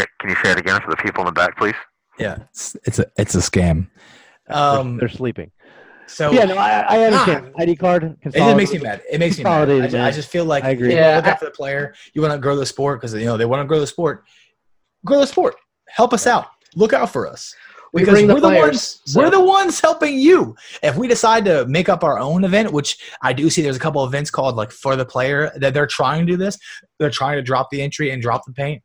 it- 0.03 0.09
Can 0.19 0.29
you 0.29 0.35
say 0.43 0.51
it 0.51 0.57
again 0.59 0.79
for 0.81 0.91
the 0.91 0.97
people 0.97 1.21
in 1.21 1.25
the 1.25 1.31
back, 1.31 1.57
please? 1.57 1.75
Yeah, 2.19 2.37
it's, 2.51 2.75
it's 2.83 2.99
a 2.99 3.05
it's 3.17 3.35
a 3.35 3.39
scam. 3.39 3.89
they're- 4.47 4.57
Um. 4.57 4.97
they're, 4.97 5.09
sleeping. 5.09 5.51
So 6.07 6.31
yeah, 6.31 6.43
no, 6.43 6.57
I, 6.57 6.79
I 6.81 7.03
understand. 7.05 7.53
ID 7.57 7.75
card. 7.77 8.03
It 8.21 8.33
just 8.33 8.57
makes 8.57 8.71
me 8.73 8.79
mad. 8.79 9.01
It 9.09 9.17
makes 9.19 9.37
me 9.37 9.43
mad. 9.45 9.49
I, 9.61 9.65
Consolidated, 9.65 10.01
I 10.01 10.11
just 10.11 10.29
feel 10.29 10.43
like 10.45 10.63
I 10.65 10.71
agree. 10.71 10.89
You 10.91 10.95
Yeah, 10.97 11.15
look 11.15 11.25
I- 11.25 11.31
out 11.31 11.39
for 11.39 11.45
the 11.45 11.51
player. 11.51 11.93
You 12.13 12.21
want 12.21 12.33
to 12.33 12.37
grow 12.39 12.55
the 12.57 12.65
sport 12.65 12.99
because 12.99 13.13
you 13.13 13.25
know 13.25 13.37
they 13.37 13.45
want 13.45 13.61
to 13.61 13.65
grow 13.67 13.79
the 13.79 13.87
sport. 13.87 14.25
Grow 15.05 15.19
the 15.21 15.27
sport. 15.27 15.55
Help 15.87 16.13
us 16.13 16.27
out. 16.27 16.47
Look 16.75 16.91
out 16.93 17.11
for 17.11 17.27
us. 17.27 17.55
We 17.93 18.01
Because 18.01 18.13
bring 18.15 18.27
the 18.27 18.35
we're 18.35 18.39
the 18.41 18.47
players. 18.47 18.63
ones. 18.65 19.01
so- 19.05 19.19
We're 19.19 19.29
the 19.29 19.41
ones 19.43 19.79
helping 19.79 20.17
you. 20.17 20.55
If 20.83 20.95
we 20.97 21.07
decide 21.07 21.43
to 21.45 21.65
make 21.67 21.87
up 21.89 22.03
our 22.03 22.19
own 22.19 22.43
event, 22.45 22.71
which 22.71 22.97
I 23.21 23.33
do 23.33 23.49
see, 23.49 23.61
there's 23.61 23.75
a 23.75 23.79
couple 23.81 24.03
events 24.05 24.29
called 24.31 24.55
like 24.55 24.71
for 24.71 24.95
the 24.95 25.05
player 25.05 25.51
that 25.57 25.73
they're 25.73 25.87
trying 25.87 26.25
to 26.25 26.31
do 26.31 26.37
this. 26.37 26.57
They're 26.99 27.09
trying 27.09 27.37
to 27.37 27.41
drop 27.41 27.69
the 27.69 27.81
entry 27.81 28.11
and 28.11 28.21
drop 28.21 28.43
the 28.45 28.53
paint. 28.53 28.81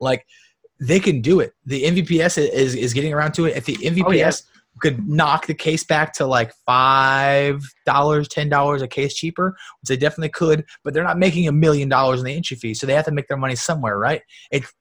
Like 0.00 0.26
they 0.80 1.00
can 1.00 1.20
do 1.20 1.40
it. 1.40 1.52
The 1.66 1.84
MVPS 1.84 2.38
is 2.52 2.74
is 2.74 2.92
getting 2.92 3.12
around 3.14 3.32
to 3.32 3.46
it. 3.46 3.56
If 3.56 3.64
the 3.66 3.74
MVPS 3.76 4.04
Oh, 4.06 4.10
yeah. 4.12 4.30
could 4.80 5.08
knock 5.08 5.46
the 5.46 5.54
case 5.54 5.84
back 5.84 6.12
to 6.14 6.26
like 6.26 6.52
five 6.66 7.62
dollars, 7.86 8.28
ten 8.28 8.48
dollars 8.48 8.82
a 8.82 8.88
case 8.88 9.14
cheaper, 9.14 9.56
which 9.80 9.88
they 9.88 9.96
definitely 9.96 10.30
could, 10.30 10.64
but 10.82 10.94
they're 10.94 11.04
not 11.04 11.18
making 11.18 11.48
a 11.48 11.52
million 11.52 11.88
dollars 11.88 12.20
in 12.20 12.26
the 12.26 12.34
entry 12.34 12.56
fee, 12.56 12.74
so 12.74 12.86
they 12.86 12.94
have 12.94 13.04
to 13.04 13.12
make 13.12 13.28
their 13.28 13.36
money 13.36 13.54
somewhere, 13.56 13.98
right? 13.98 14.22
It's 14.50 14.72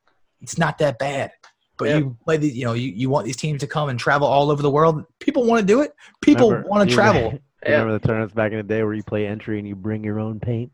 it's 0.41 0.57
not 0.57 0.77
that 0.79 0.97
bad. 0.99 1.31
But 1.77 1.89
Yeah. 1.89 1.97
you 1.97 2.17
play 2.23 2.37
the, 2.37 2.47
you 2.49 2.65
know, 2.65 2.73
you, 2.73 2.91
you 2.91 3.09
want 3.09 3.25
these 3.25 3.35
teams 3.37 3.61
to 3.61 3.67
come 3.67 3.89
and 3.89 3.97
travel 3.97 4.27
all 4.27 4.51
over 4.51 4.61
the 4.61 4.69
world. 4.69 5.03
People 5.19 5.43
want 5.45 5.59
to 5.61 5.65
do 5.65 5.81
it. 5.81 5.91
People 6.21 6.49
want 6.67 6.87
to 6.87 6.93
travel. 6.95 7.21
remember- 7.21 7.41
Yeah. 7.65 7.71
Remember 7.79 7.93
the 7.97 8.05
tournaments 8.07 8.33
back 8.35 8.51
in 8.51 8.57
the 8.57 8.63
day 8.63 8.83
where 8.83 8.93
you 8.93 9.03
play 9.03 9.25
entry 9.25 9.57
and 9.57 9.65
you 9.67 9.73
bring 9.75 10.03
your 10.03 10.19
own 10.19 10.39
paint? 10.39 10.71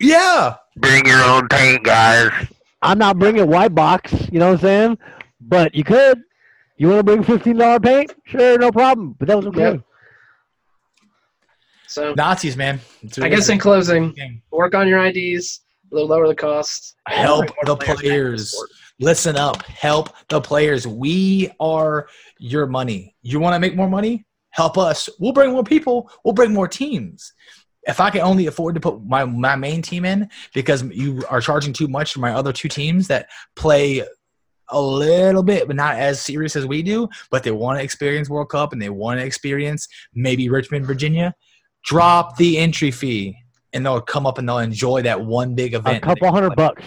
Yeah. 0.00 0.56
Bring 0.76 1.04
your 1.06 1.22
own 1.22 1.46
paint, 1.48 1.84
guys. 1.84 2.32
I'm 2.82 2.98
not 2.98 3.18
bringing 3.18 3.46
white 3.46 3.74
box, 3.74 4.12
you 4.32 4.38
know 4.38 4.48
what 4.48 4.54
I'm 4.54 4.60
saying? 4.60 4.98
But 5.40 5.74
you 5.74 5.84
could. 5.84 6.22
You 6.76 6.88
want 6.88 7.00
to 7.00 7.04
bring 7.04 7.22
fifteen 7.22 7.56
dollar 7.58 7.78
paint? 7.78 8.14
Sure, 8.24 8.58
no 8.58 8.72
problem. 8.72 9.14
But 9.18 9.28
that 9.28 9.36
was 9.36 9.46
okay. 9.48 9.72
Yep. 9.72 9.82
So 11.86 12.14
Nazis, 12.14 12.56
man. 12.56 12.80
I 13.20 13.28
guess 13.28 13.48
in 13.48 13.58
closing, 13.58 14.12
game. 14.12 14.40
work 14.50 14.74
on 14.74 14.88
your 14.88 15.04
IDs. 15.04 15.60
A 15.90 15.94
little 15.94 16.08
lower 16.08 16.28
the 16.28 16.34
cost. 16.34 16.94
Help 17.08 17.48
the 17.48 17.66
more 17.66 17.76
back 17.76 17.88
to 17.88 17.94
players. 17.96 18.56
listen 19.00 19.36
up. 19.36 19.62
Help 19.64 20.14
the 20.28 20.40
players. 20.40 20.86
We 20.86 21.50
are 21.58 22.06
your 22.38 22.66
money. 22.66 23.16
You 23.22 23.40
want 23.40 23.54
to 23.54 23.58
make 23.58 23.74
more 23.74 23.88
money? 23.88 24.24
Help 24.50 24.78
us. 24.78 25.08
We'll 25.18 25.32
bring 25.32 25.50
more 25.50 25.64
people. 25.64 26.10
We'll 26.24 26.34
bring 26.34 26.52
more 26.52 26.68
teams. 26.68 27.32
If 27.84 28.00
I 28.00 28.10
can 28.10 28.20
only 28.20 28.46
afford 28.46 28.74
to 28.74 28.80
put 28.80 29.02
my, 29.04 29.24
my 29.24 29.56
main 29.56 29.82
team 29.82 30.04
in 30.04 30.28
because 30.52 30.82
you 30.84 31.22
are 31.30 31.40
charging 31.40 31.72
too 31.72 31.88
much 31.88 32.12
for 32.12 32.20
my 32.20 32.32
other 32.32 32.52
two 32.52 32.68
teams 32.68 33.08
that 33.08 33.28
play 33.56 34.04
a 34.70 34.80
little 34.80 35.42
bit, 35.42 35.66
but 35.66 35.76
not 35.76 35.96
as 35.96 36.20
serious 36.20 36.56
as 36.56 36.66
we 36.66 36.82
do, 36.82 37.08
but 37.30 37.42
they 37.42 37.50
want 37.50 37.78
to 37.78 37.82
experience 37.84 38.28
World 38.28 38.50
Cup 38.50 38.72
and 38.72 38.80
they 38.80 38.90
want 38.90 39.18
to 39.20 39.26
experience 39.26 39.88
maybe 40.14 40.48
Richmond, 40.48 40.86
Virginia, 40.86 41.34
drop 41.84 42.36
the 42.36 42.58
entry 42.58 42.90
fee, 42.90 43.36
and 43.72 43.84
they'll 43.84 44.00
come 44.00 44.26
up 44.26 44.38
and 44.38 44.48
they'll 44.48 44.58
enjoy 44.58 45.02
that 45.02 45.20
one 45.20 45.54
big 45.54 45.74
event. 45.74 45.98
A 45.98 46.00
couple 46.00 46.30
hundred 46.30 46.54
bucks. 46.56 46.84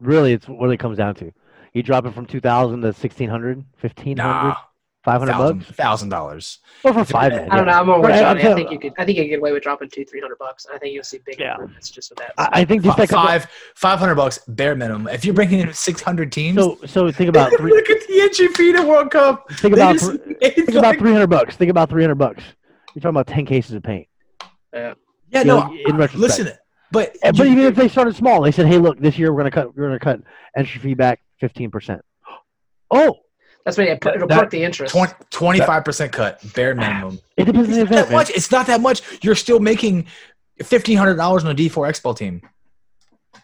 Really, 0.00 0.32
it's 0.32 0.46
what 0.46 0.70
it 0.70 0.78
comes 0.78 0.98
down 0.98 1.14
to. 1.16 1.32
You 1.72 1.82
drop 1.82 2.04
it 2.06 2.12
from 2.14 2.26
2000 2.26 2.80
to 2.80 2.86
1600, 2.88 3.56
1500, 3.80 4.16
Nah, 4.16 4.56
500 5.04 5.32
thousand 5.32 5.58
bucks. 5.58 5.70
thousand 5.72 6.08
dollars. 6.10 6.58
Or 6.84 6.92
for 6.92 7.04
five 7.04 7.32
man. 7.32 7.50
I 7.50 7.56
don't 7.56 7.66
know. 7.66 7.72
I'm 7.72 7.86
more 7.86 8.00
with 8.00 8.10
Right, 8.10 8.22
I'm 8.22 8.36
I 8.36 8.54
think 8.54 8.70
you 8.70 8.78
could. 8.78 8.92
I 8.98 9.04
think 9.04 9.18
you 9.18 9.24
could 9.24 9.30
get 9.30 9.38
away 9.40 9.50
with 9.52 9.62
dropping 9.64 9.90
two, 9.90 10.04
three 10.04 10.20
hundred 10.20 10.38
bucks. 10.38 10.66
I 10.72 10.78
think 10.78 10.94
you'll 10.94 11.02
see 11.02 11.18
big 11.26 11.40
Yeah. 11.40 11.52
improvements 11.54 11.90
just 11.90 12.10
with 12.10 12.18
that. 12.20 12.32
I 12.38 12.60
I 12.60 12.64
think 12.64 12.82
just 12.84 12.98
like 12.98 13.10
Five 13.10 13.48
five 13.74 13.98
hundred 13.98 14.14
bucks 14.14 14.38
bare 14.46 14.76
minimum. 14.76 15.08
If 15.08 15.24
you're 15.24 15.34
bringing 15.34 15.58
in 15.60 15.72
six 15.72 16.00
hundred 16.00 16.30
teams, 16.30 16.56
So 16.56 16.78
so 16.86 17.10
think 17.10 17.28
about 17.28 17.52
three. 17.56 17.72
look 17.72 17.90
at 17.90 18.06
the 18.06 18.20
entry 18.20 18.48
fee 18.48 18.72
to 18.74 18.82
World 18.82 19.10
Cup. 19.10 19.50
Think 19.54 19.74
about 19.74 19.94
just- 19.94 20.12
thr- 20.12 20.18
it's 20.40 20.54
think 20.54 20.74
about 20.74 20.96
300 20.98 21.26
bucks. 21.28 21.56
Think 21.56 21.70
about 21.70 21.88
300 21.90 22.14
bucks. 22.16 22.42
You're 22.94 23.00
talking 23.02 23.10
about 23.16 23.26
10 23.26 23.44
cases 23.46 23.72
of 23.74 23.82
paint. 23.82 24.06
yeah, 24.72 24.94
you 25.32 25.44
no. 25.44 25.60
know, 25.66 25.74
in 25.86 25.96
retrospect. 25.96 26.14
Listen, 26.20 26.50
but 26.90 27.16
And- 27.22 27.36
But 27.36 27.46
you- 27.46 27.52
even 27.54 27.64
if 27.64 27.74
they 27.74 27.88
started 27.88 28.14
small, 28.16 28.42
they 28.42 28.50
said, 28.52 28.66
"Hey, 28.66 28.78
look, 28.78 28.98
this 29.00 29.18
year 29.18 29.32
we're 29.32 29.38
gonna 29.40 29.50
cut. 29.50 29.74
We're 29.76 29.86
gonna 29.86 29.98
cut 29.98 30.20
entry 30.56 30.80
fee 30.80 30.94
back 30.94 31.20
15 31.40 31.70
percent." 31.70 32.02
Oh, 32.90 33.16
That's 33.64 33.78
what 33.78 33.86
it, 33.86 34.04
it'll 34.04 34.26
That- 34.28 34.40
perk 34.40 34.50
the 34.50 34.62
interest. 34.64 34.94
25 35.30 35.84
percent 35.84 36.12
cut 36.12 36.40
bare 36.54 36.74
minimum. 36.74 37.20
it 37.36 37.44
depends 37.44 37.68
on 37.68 37.74
It's 37.74 37.78
the 37.78 37.84
not 37.84 37.92
event. 37.92 38.08
that 38.08 38.14
much. 38.14 38.30
It's 38.30 38.50
not 38.50 38.66
that 38.66 38.80
much. 38.80 39.02
You're 39.24 39.34
still 39.36 39.60
making 39.60 40.06
fifteen 40.62 40.96
hundred 40.98 41.16
dollars 41.16 41.44
on 41.44 41.50
a 41.50 41.54
D 41.54 41.68
four 41.68 41.86
X 41.86 42.00
ball 42.00 42.14
team. 42.14 42.42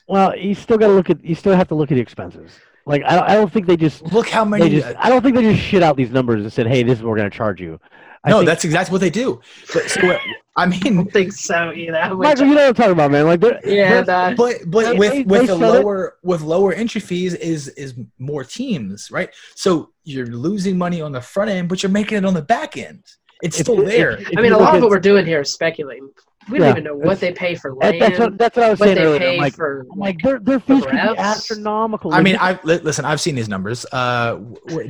Well, 0.08 0.36
you 0.36 0.54
still 0.54 0.78
got 0.78 0.88
to 0.88 0.92
look 0.94 1.10
at. 1.10 1.24
You 1.24 1.34
still 1.34 1.54
have 1.54 1.68
to 1.68 1.74
look 1.74 1.90
at 1.92 1.94
the 1.94 2.00
expenses. 2.00 2.52
Like 2.88 3.02
I, 3.04 3.14
don't- 3.16 3.28
I 3.28 3.34
don't 3.34 3.52
think 3.52 3.66
they 3.66 3.76
just. 3.76 4.02
Look 4.12 4.28
how 4.28 4.44
They 4.44 4.50
many. 4.58 4.70
just. 4.80 4.96
I 4.98 5.08
don't 5.10 5.22
think 5.22 5.36
they 5.36 5.42
just 5.42 5.62
shit 5.62 5.82
out 5.82 5.96
these 5.96 6.10
numbers 6.10 6.42
and 6.42 6.52
said, 6.52 6.66
"Hey, 6.66 6.82
this 6.82 6.98
is 6.98 7.04
what 7.04 7.10
we're 7.10 7.16
gonna 7.18 7.30
charge 7.30 7.60
you." 7.60 7.78
I 8.24 8.30
no, 8.30 8.38
think, 8.38 8.46
that's 8.48 8.64
exactly 8.64 8.92
what 8.92 9.00
they 9.00 9.10
do. 9.10 9.40
But 9.72 9.88
so 9.90 10.06
what- 10.06 10.20
I 10.56 10.62
I 10.64 10.66
mean, 10.66 10.96
don't 10.96 11.12
think 11.12 11.32
so 11.32 11.70
either. 11.72 11.96
I 11.96 12.08
Michael, 12.12 12.46
you 12.46 12.54
know 12.54 12.62
what 12.62 12.68
I'm 12.70 12.74
talking 12.74 12.92
about, 12.92 13.10
man. 13.12 13.26
Like, 13.26 13.40
yeah, 13.64 14.02
they're- 14.02 14.34
but 14.34 14.56
but 14.66 14.86
They- 14.92 14.98
with 14.98 15.12
they- 15.12 15.22
with 15.22 15.40
they 15.42 15.46
the 15.46 15.58
said 15.58 15.74
it. 15.76 15.80
lower 15.84 16.16
with 16.24 16.40
lower 16.42 16.72
entry 16.72 17.00
fees 17.00 17.34
is 17.34 17.68
is 17.68 17.94
more 18.18 18.42
teams, 18.42 19.10
right? 19.12 19.30
So 19.54 19.90
you're 20.04 20.26
losing 20.26 20.76
money 20.76 21.00
on 21.00 21.12
the 21.12 21.20
front 21.20 21.50
end, 21.50 21.68
but 21.68 21.82
you're 21.82 21.92
making 21.92 22.18
it 22.18 22.24
on 22.24 22.34
the 22.34 22.42
back 22.42 22.76
end. 22.76 23.04
It's 23.42 23.60
if- 23.60 23.66
still 23.66 23.80
if- 23.82 23.86
there. 23.88 24.12
if 24.18 24.36
I 24.36 24.40
mean, 24.40 24.52
a 24.52 24.58
lot 24.58 24.74
of 24.74 24.80
what 24.82 24.90
we're 24.90 24.98
doing 24.98 25.24
here 25.26 25.42
is 25.42 25.52
speculating. 25.52 26.08
We 26.50 26.58
don't 26.58 26.66
Yeah. 26.66 26.70
even 26.72 26.84
know 26.84 26.94
what 26.96 27.20
they 27.20 27.32
pay 27.32 27.54
for 27.54 27.74
that- 27.80 27.90
land, 27.98 28.02
that's 28.02 28.18
what 28.18 28.38
that's 28.38 28.56
what 28.56 28.66
I 28.66 28.70
was 28.70 28.80
what 28.80 28.86
saying 28.86 28.96
they 28.96 29.04
earlier. 29.04 29.18
pay 29.18 29.34
I'm 29.34 29.38
like, 29.40 29.54
for. 29.54 29.86
I'm 29.92 29.98
like, 29.98 30.18
their 30.22 30.38
their 30.38 30.60
fees 30.60 30.82
could 30.84 30.92
be 30.92 30.98
astronomical. 30.98 32.14
I 32.14 32.22
mean, 32.22 32.36
I 32.40 32.58
listen. 32.64 33.04
I've 33.04 33.20
seen 33.20 33.34
these 33.34 33.48
numbers. 33.48 33.84
Uh, 33.92 34.40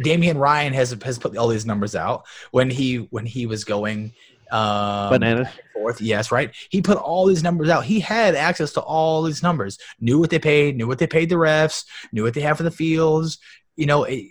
Damian 0.02 0.38
Ryan 0.38 0.72
has 0.74 0.96
has 1.04 1.18
put 1.18 1.36
all 1.36 1.48
these 1.48 1.66
numbers 1.66 1.94
out 1.96 2.24
when 2.52 2.70
he 2.70 3.08
when 3.10 3.26
he 3.26 3.46
was 3.46 3.64
going 3.64 4.12
um, 4.50 5.10
bananas. 5.10 5.48
forth. 5.74 6.00
Yes, 6.00 6.32
right. 6.32 6.54
He 6.70 6.80
put 6.80 6.96
all 6.96 7.26
these 7.26 7.42
numbers 7.42 7.68
out. 7.68 7.84
He 7.84 8.00
had 8.00 8.34
access 8.34 8.72
to 8.74 8.80
all 8.80 9.22
these 9.22 9.42
numbers. 9.42 9.78
Knew 10.00 10.18
what 10.18 10.30
they 10.30 10.38
paid. 10.38 10.76
Knew 10.76 10.86
what 10.86 10.98
they 10.98 11.06
paid 11.06 11.28
the 11.28 11.34
refs. 11.36 11.84
Knew 12.12 12.22
what 12.22 12.34
they 12.34 12.40
had 12.40 12.56
for 12.56 12.62
the 12.62 12.70
fields. 12.70 13.38
You 13.76 13.86
know, 13.86 14.04
it, 14.04 14.24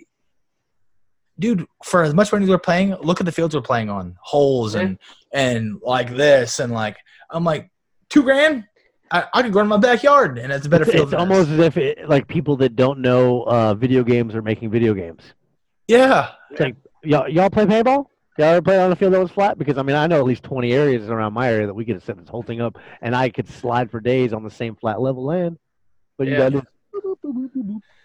dude. 1.38 1.66
For 1.84 2.02
as 2.02 2.14
much 2.14 2.32
money 2.32 2.44
as 2.44 2.48
they're 2.48 2.58
playing, 2.58 2.94
look 2.96 3.20
at 3.20 3.26
the 3.26 3.32
fields 3.32 3.54
we're 3.54 3.60
playing 3.62 3.90
on. 3.90 4.16
Holes 4.20 4.74
and 4.74 4.98
and 5.32 5.78
like 5.82 6.16
this 6.16 6.58
and 6.58 6.72
like 6.72 6.96
I'm 7.30 7.44
like 7.44 7.70
two 8.08 8.22
grand. 8.22 8.64
I, 9.10 9.24
I 9.32 9.42
could 9.42 9.52
go 9.54 9.60
in 9.60 9.68
my 9.68 9.78
backyard 9.78 10.38
and 10.38 10.52
it's 10.52 10.66
a 10.66 10.68
better 10.68 10.84
It's, 10.84 10.92
field. 10.92 11.02
it's 11.04 11.10
than 11.12 11.20
almost 11.20 11.48
this. 11.48 11.58
as 11.60 11.66
if 11.66 11.76
it, 11.78 12.08
like 12.08 12.28
people 12.28 12.56
that 12.58 12.76
don't 12.76 12.98
know 13.00 13.42
uh, 13.44 13.74
video 13.74 14.02
games 14.02 14.34
are 14.34 14.42
making 14.42 14.70
video 14.70 14.92
games. 14.94 15.22
yeah. 15.86 16.32
like 16.58 16.76
Y'all, 17.04 17.28
y'all 17.28 17.48
play 17.48 17.64
paintball? 17.64 18.06
Y'all 18.38 18.46
ever 18.48 18.62
play 18.62 18.78
on 18.78 18.90
a 18.92 18.96
field 18.96 19.14
that 19.14 19.20
was 19.20 19.30
flat? 19.30 19.56
Because 19.56 19.78
I 19.78 19.82
mean, 19.82 19.96
I 19.96 20.06
know 20.08 20.18
at 20.18 20.24
least 20.24 20.42
20 20.42 20.72
areas 20.72 21.08
around 21.08 21.32
my 21.32 21.48
area 21.50 21.66
that 21.66 21.74
we 21.74 21.84
could 21.84 21.94
have 21.94 22.04
set 22.04 22.18
this 22.18 22.28
whole 22.28 22.42
thing 22.42 22.60
up, 22.60 22.76
and 23.00 23.14
I 23.16 23.30
could 23.30 23.48
slide 23.48 23.90
for 23.90 23.98
days 24.00 24.32
on 24.32 24.42
the 24.44 24.50
same 24.50 24.74
flat 24.76 25.00
level 25.00 25.24
land. 25.24 25.58
But 26.18 26.26
you 26.26 26.34
Yeah. 26.34 26.50
got 26.50 26.66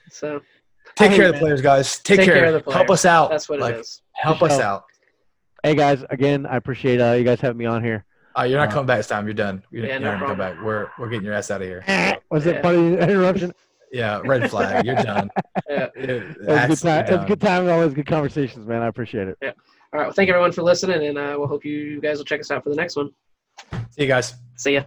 So 0.09 0.41
Take 0.95 1.11
Hey, 1.11 1.17
care 1.17 1.27
of 1.27 1.33
the 1.33 1.39
players, 1.39 1.61
guys. 1.61 1.99
Take, 1.99 2.17
Take 2.19 2.25
care. 2.27 2.35
care 2.35 2.45
of 2.47 2.53
the 2.53 2.59
players. 2.61 2.75
Help 2.75 2.89
us 2.91 3.05
out. 3.05 3.29
that's 3.31 3.49
what 3.49 3.59
like, 3.59 3.75
it 3.75 3.79
is. 3.81 4.01
Help 4.13 4.41
us 4.43 4.57
So- 4.57 4.61
out. 4.63 4.83
Hey 5.63 5.75
guys, 5.75 6.03
again, 6.09 6.45
I 6.45 6.57
appreciate 6.57 6.99
uh, 6.99 7.13
you 7.13 7.23
guys 7.23 7.39
having 7.39 7.57
me 7.57 7.65
on 7.65 7.81
here. 7.83 8.03
Uh, 8.37 8.43
you're 8.43 8.59
not 8.59 8.69
Uh, 8.69 8.71
coming 8.71 8.87
back 8.87 8.97
this 8.97 9.07
time. 9.07 9.25
You're 9.25 9.33
done. 9.33 9.63
You're, 9.71 9.85
Yeah, 9.85 9.91
you're 9.93 9.99
no 10.01 10.11
not 10.11 10.19
gonna 10.19 10.31
come 10.31 10.37
back. 10.37 10.63
We're 10.63 10.87
we're 10.97 11.09
getting 11.09 11.25
your 11.25 11.33
ass 11.35 11.51
out 11.51 11.61
of 11.61 11.67
here. 11.67 11.83
Was 12.31 12.45
Yeah. 12.45 12.53
it 12.53 12.61
funny 12.63 12.97
interruption? 12.97 13.53
Yeah, 13.91 14.21
red 14.25 14.49
flag. 14.49 14.85
You're 14.85 14.95
done. 14.95 15.29
Yeah. 15.69 15.87
You're 15.95 16.31
It 16.31 16.37
was 16.47 16.47
a 16.47 16.67
good 16.67 16.79
time. 16.79 17.05
It 17.05 17.11
was 17.11 17.23
a 17.23 17.27
good 17.27 17.41
time 17.41 17.61
and 17.63 17.69
always 17.71 17.93
good 17.93 18.07
conversations, 18.07 18.65
man. 18.67 18.81
I 18.81 18.87
appreciate 18.87 19.27
it. 19.27 19.37
Yeah. 19.41 19.49
All 19.93 19.99
right. 19.99 20.05
Well, 20.07 20.13
thank 20.13 20.27
you 20.27 20.33
everyone 20.33 20.51
for 20.51 20.63
listening, 20.63 21.05
and 21.07 21.17
uh, 21.17 21.35
we'll 21.37 21.47
hope 21.47 21.63
you 21.63 22.01
guys 22.01 22.17
will 22.17 22.25
check 22.25 22.39
us 22.39 22.49
out 22.49 22.63
for 22.63 22.69
the 22.71 22.75
next 22.75 22.95
one. 22.95 23.11
See 23.91 24.01
you 24.01 24.07
guys. 24.07 24.33
See 24.55 24.73
ya. 24.73 24.83